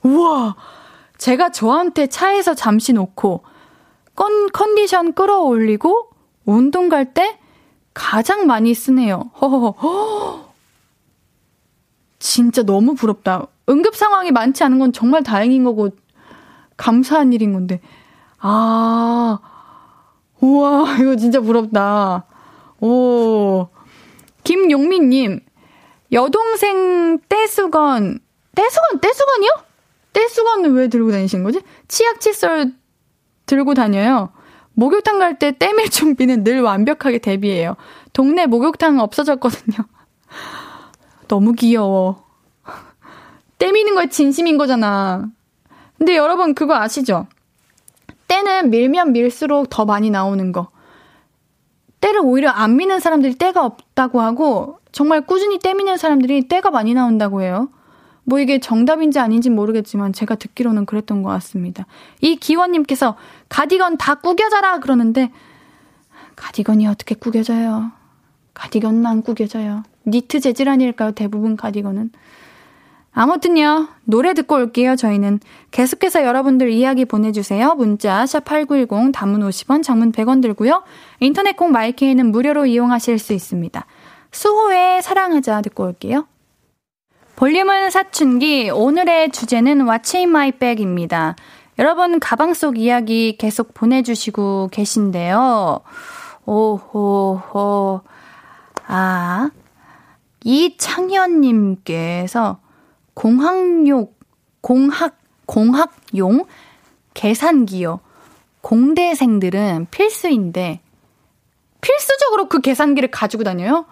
[0.03, 0.55] 우와,
[1.19, 3.43] 제가 저한테 차에서 잠시 놓고
[4.15, 6.09] 컨, 컨디션 끌어올리고
[6.45, 7.37] 운동 갈 때
[7.93, 9.29] 가장 많이 쓰네요.
[9.39, 10.49] 허허허.
[12.19, 13.47] 진짜 너무 부럽다.
[13.69, 15.89] 응급 상황이 많지 않은 건 정말 다행인 거고
[16.77, 17.81] 감사한 일인 건데.
[18.39, 19.39] 아.
[20.39, 22.25] 우와, 이거 진짜 부럽다.
[22.79, 23.67] 오.
[24.45, 25.41] 김용민 님.
[26.11, 28.19] 여동생 떼수건
[28.55, 29.49] 떼수건 떼수건이요?
[30.19, 31.61] 떼수건은 왜 들고 다니시는 거지?
[31.87, 32.73] 치약 칫솔
[33.45, 34.29] 들고 다녀요.
[34.73, 37.75] 목욕탕 갈 때 때밀 준비는 늘 완벽하게 대비해요.
[38.11, 39.77] 동네 목욕탕 없어졌거든요.
[41.29, 42.25] 너무 귀여워.
[43.59, 45.29] 때미는 거 진심인 거잖아.
[45.97, 47.27] 근데 여러분 그거 아시죠?
[48.27, 50.69] 때는 밀면 밀수록 더 많이 나오는 거.
[52.01, 56.93] 때를 오히려 안 미는 사람들이 때가 없다고 하고 정말 꾸준히 때 미는 사람들이 때가 많이
[56.93, 57.69] 나온다고 해요.
[58.29, 61.87] 뭐 이게 정답인지 아닌지 모르겠지만 제가 듣기로는 그랬던 것 같습니다.
[62.21, 63.17] 이 기원님께서
[63.49, 65.31] 가디건 다 구겨져라 그러는데
[66.35, 67.91] 가디건이 어떻게 구겨져요?
[68.53, 69.83] 가디건은 안 구겨져요.
[70.05, 71.11] 니트 재질 아닐까요?
[71.11, 72.11] 대부분 가디건은.
[73.11, 75.39] 아무튼요, 노래 듣고 올게요, 저희는.
[75.71, 77.73] 계속해서 여러분들 이야기 보내주세요.
[77.73, 80.83] 문자, 샵8910, 단문 50원, 장문 100원 들고요.
[81.19, 83.85] 인터넷 콩 마이케이는 무료로 이용하실 수 있습니다.
[84.31, 86.27] 수호의 사랑하자 듣고 올게요.
[87.39, 88.69] 볼륨은 사춘기.
[88.69, 91.37] 오늘의 주제는 in my bag입니다.
[91.77, 95.79] 여러분, 가방 속 이야기 계속 보내주시고 계신데요.
[96.45, 98.01] 오호호.
[98.87, 99.51] 아.
[100.43, 101.79] 이창현님께서
[103.13, 104.09] 공학용,
[104.59, 106.43] 공학, 공학용
[107.13, 108.01] 계산기요.
[108.59, 110.81] 공대생들은 필수인데,
[111.79, 113.85] 필수적으로 그 계산기를 가지고 다녀요?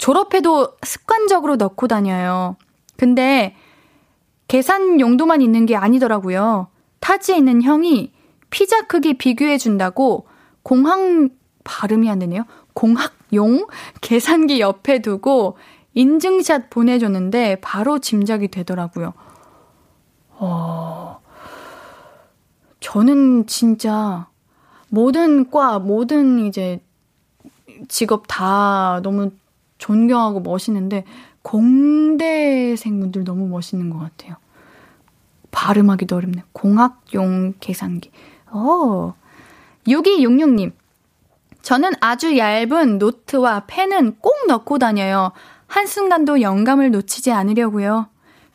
[0.00, 2.56] 졸업해도 습관적으로 넣고 다녀요.
[2.96, 3.54] 근데
[4.48, 6.68] 계산 용도만 있는 게 아니더라고요.
[7.00, 8.10] 타지에 있는 형이
[8.48, 10.26] 피자 크기 비교해 준다고
[10.62, 10.98] 공학
[11.64, 12.44] 발음이 안 되네요.
[12.72, 13.66] 공학용
[14.00, 15.58] 계산기 옆에 두고
[15.92, 19.12] 인증샷 보내줬는데 바로 짐작이 되더라고요.
[20.30, 21.20] 어,
[22.80, 24.28] 저는 진짜
[24.88, 26.80] 모든 과, 모든 이제
[27.88, 29.30] 직업 다 너무
[29.80, 31.04] 존경하고 멋있는데
[31.42, 34.36] 공대생분들 너무 멋있는 것 같아요.
[35.50, 36.44] 발음하기도 어렵네.
[36.52, 38.12] 공학용 계산기.
[38.50, 39.14] 어.
[39.88, 40.72] 6266님.
[41.62, 45.32] 저는 아주 얇은 노트와 펜은 꼭 넣고 다녀요.
[45.66, 48.08] 한순간도 영감을 놓치지 않으려고요.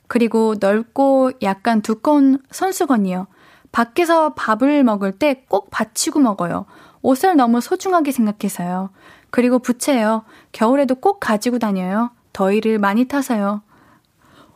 [0.08, 3.28] 그리고 넓고 약간 두꺼운 손수건이요.
[3.72, 6.66] 밖에서 밥을 먹을 때 꼭 받치고 먹어요.
[7.02, 8.90] 옷을 너무 소중하게 생각해서요.
[9.36, 10.24] 그리고 부채요.
[10.54, 12.12] 겨울에도 꼭 가지고 다녀요.
[12.32, 13.64] 더위를 많이 타서요.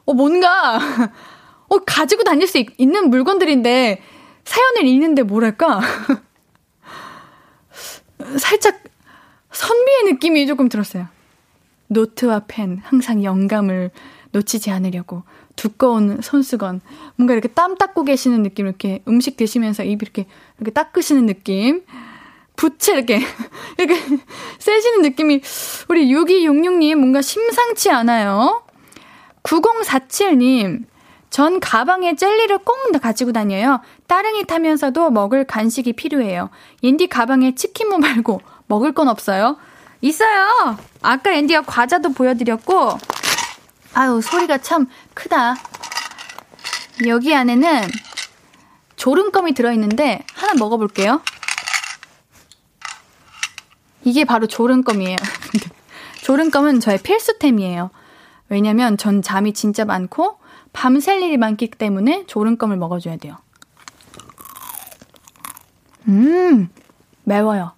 [0.06, 0.80] 어, 뭔가,
[1.68, 4.02] 어, 가지고 다닐 수 있, 는 물건들인데,
[4.46, 5.82] 사연을 읽는데 뭐랄까.
[8.40, 8.82] 살짝
[9.52, 11.08] 선비의 느낌이 조금 들었어요.
[11.88, 13.92] 노트와 펜, 항상 영감을
[14.32, 15.24] 놓치지 않으려고.
[15.58, 16.80] 두꺼운 손수건.
[17.18, 20.26] 뭔가 이렇게 땀 닦고 계시는 느낌, 이렇게 음식 드시면서 입 이렇게,
[20.58, 21.84] 이렇게 닦으시는 느낌.
[22.60, 23.22] 부채 이렇게,
[23.80, 24.20] 이렇게
[24.60, 25.42] 세시는 느낌이,
[25.88, 28.64] 우리 6266님 뭔가 심상치 않아요.
[29.44, 30.84] 9047님,
[31.30, 33.80] 전 가방에 젤리를 꼭 가지고 다녀요.
[34.08, 36.50] 따릉이 타면서도 먹을 간식이 필요해요.
[36.84, 39.56] 옌디 가방에 치킨무 말고 먹을 건 없어요?
[40.02, 40.78] 있어요!
[41.02, 42.98] 아까 앤디가 과자도 보여드렸고,
[43.94, 45.56] 아유, 소리가 참 크다.
[47.08, 47.88] 여기 안에는
[48.98, 51.22] 조름껌이 들어있는데, 하나 먹어볼게요.
[54.04, 55.18] 이게 바로 조른껌이에요.
[56.24, 57.92] 조른껌은 저의 필수템이에요.
[58.50, 60.38] 왜냐면 전 잠이 진짜 많고
[60.74, 63.38] 밤샐 일이 많기 때문에 조른껌을 먹어줘야 돼요.
[66.08, 66.70] 음,
[67.24, 67.74] 매워요.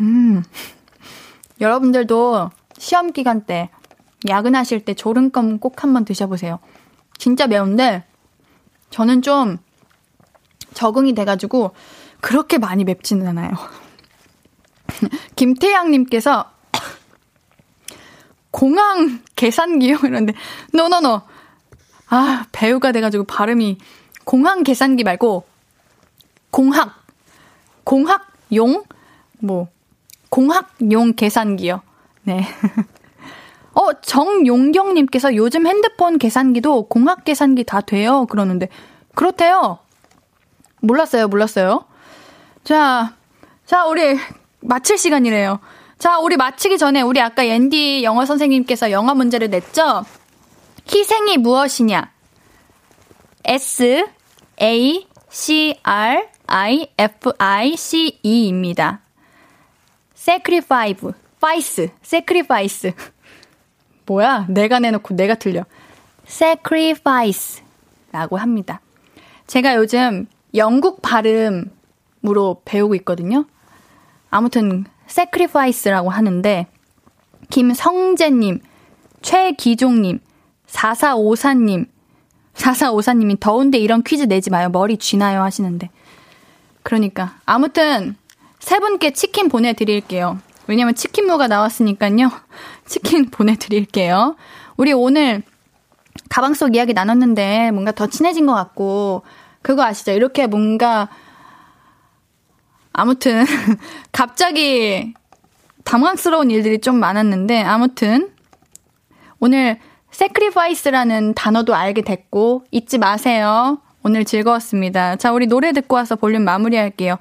[0.00, 0.42] 음.
[1.60, 3.70] 여러분들도 시험 기간 때,
[4.28, 6.58] 야근하실 때 조른껌 꼭 한번 드셔보세요.
[7.18, 8.04] 진짜 매운데,
[8.90, 9.58] 저는 좀
[10.74, 11.72] 적응이 돼가지고,
[12.20, 13.50] 그렇게 많이 맵지는 않아요.
[15.36, 16.50] 김태양님께서
[18.50, 19.98] 공항 계산기요?
[20.04, 20.34] 이런데,
[20.72, 21.22] 노노노.
[22.08, 23.78] 아, 배우가 돼가지고 발음이
[24.24, 25.46] 공항 계산기 말고,
[26.50, 27.04] 공학,
[27.84, 28.84] 공학용?
[29.38, 29.68] 뭐,
[30.28, 31.82] 공학용 계산기요.
[32.24, 32.46] 네.
[33.72, 38.26] 어, 정용경님께서 요즘 핸드폰 계산기도 공학 계산기 다 돼요.
[38.26, 38.68] 그러는데,
[39.14, 39.78] 그렇대요.
[40.80, 41.84] 몰랐어요, 몰랐어요.
[42.64, 43.14] 자,
[43.64, 44.18] 자, 우리
[44.60, 45.60] 마칠 시간이래요.
[45.98, 50.04] 자, 우리 마치기 전에 우리 아까 앤디 영어 선생님께서 영어 문제를 냈죠?
[50.92, 52.10] 희생이 무엇이냐?
[53.44, 54.06] S,
[54.60, 59.00] A, C, R, I, F, I, C, E입니다.
[60.16, 62.92] sacrifice, vice, sacrifice.
[64.06, 64.46] 뭐야?
[64.48, 65.64] 내가 내놓고 내가 틀려.
[66.26, 67.62] sacrifice
[68.12, 68.80] 라고 합니다.
[69.46, 73.46] 제가 요즘 영국 발음으로 배우고 있거든요.
[74.30, 76.66] 아무튼 sacrifice라고 하는데
[77.50, 78.60] 김성재님,
[79.22, 80.20] 최기종님,
[80.68, 81.86] 4454님,
[82.54, 84.68] 4454님이 더운데 이런 퀴즈 내지 마요.
[84.68, 85.90] 머리 쥐나요 하시는데.
[86.82, 88.16] 그러니까 아무튼
[88.58, 90.38] 세 분께 치킨 보내드릴게요.
[90.66, 92.30] 왜냐면 치킨무가 나왔으니까요.
[92.86, 94.36] 치킨 보내드릴게요.
[94.76, 95.42] 우리 오늘
[96.28, 99.22] 가방 속 이야기 나눴는데 뭔가 더 친해진 것 같고
[99.62, 100.12] 그거 아시죠?
[100.12, 101.08] 이렇게 뭔가
[103.00, 103.46] 아무튼
[104.12, 105.14] 갑자기
[105.84, 108.30] 당황스러운 일들이 좀 많았는데 아무튼
[109.38, 109.78] 오늘
[110.12, 113.78] sacrifice라는 단어도 알게 됐고 잊지 마세요.
[114.02, 115.16] 오늘 즐거웠습니다.
[115.16, 117.16] 자, 우리 노래 듣고 와서 볼륨 마무리할게요.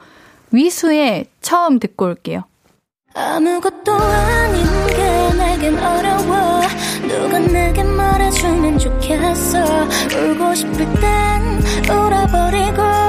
[0.52, 2.44] 위수의 처음 듣고 올게요.
[3.14, 6.62] 아무것도 아닌 게 내겐 어려워
[7.08, 13.09] 누가 내게 말해주면 좋겠어 울고 싶을 땐 울어버리고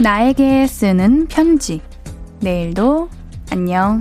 [0.00, 1.80] 나에게 쓰는 편지.
[2.38, 3.08] 내일도
[3.50, 4.00] 안녕.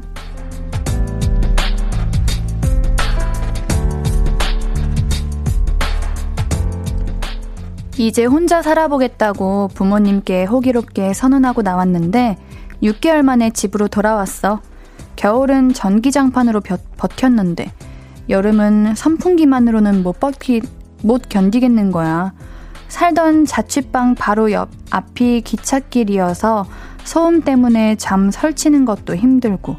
[7.97, 12.37] 이제 혼자 살아보겠다고 부모님께 호기롭게 선언하고 나왔는데
[12.83, 14.61] 6개월 만에 집으로 돌아왔어.
[15.15, 17.71] 겨울은 전기장판으로 벼, 버텼는데
[18.29, 20.61] 여름은 선풍기만으로는 못 버티,
[21.01, 22.33] 못 견디겠는 거야.
[22.87, 26.65] 살던 자취방 바로 옆 앞이 기찻길이어서
[27.03, 29.77] 소음 때문에 잠 설치는 것도 힘들고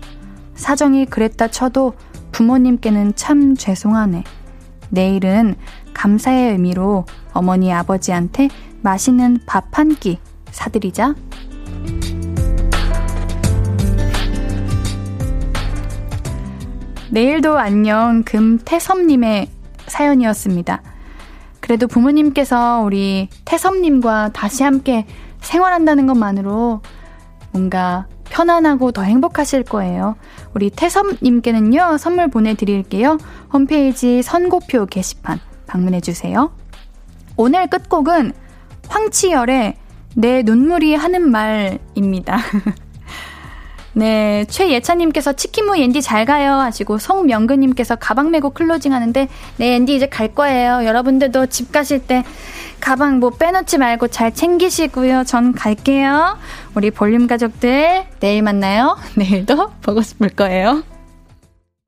[0.54, 1.94] 사정이 그랬다 쳐도
[2.32, 4.24] 부모님께는 참 죄송하네.
[4.90, 5.54] 내일은
[5.94, 8.48] 감사의 의미로 어머니 아버지한테
[8.82, 10.18] 맛있는 밥 한 끼
[10.50, 11.14] 사드리자.
[17.11, 19.48] 내일도 안녕 금태섭님의
[19.86, 20.82] 사연이었습니다.
[21.61, 25.06] 그래도 부모님께서 우리 태섭님과 다시 함께
[25.40, 26.80] 생활한다는 것만으로
[27.52, 30.16] 뭔가 편안하고 더 행복하실 거예요.
[30.54, 33.18] 우리 태섭님께는요, 선물 보내드릴게요.
[33.52, 36.52] 홈페이지 선고표 게시판 방문해주세요.
[37.36, 38.32] 오늘 끝곡은
[38.88, 39.76] 황치열의
[40.16, 42.38] 내 눈물이 하는 말입니다.
[43.99, 49.26] 네, 최예찬님께서 치킨무 옌디 잘 가요 하시고 송명근님께서 가방 메고 클로징 하는데
[49.57, 50.84] 네 옌디 이제 갈 거예요.
[50.84, 52.22] 여러분들도 집 가실 때
[52.78, 55.24] 가방 뭐 빼놓지 말고 잘 챙기시고요.
[55.24, 56.38] 전 갈게요.
[56.76, 58.96] 우리 볼륨 가족들 내일 만나요.
[59.18, 60.84] 내일도 보고 싶을 거예요.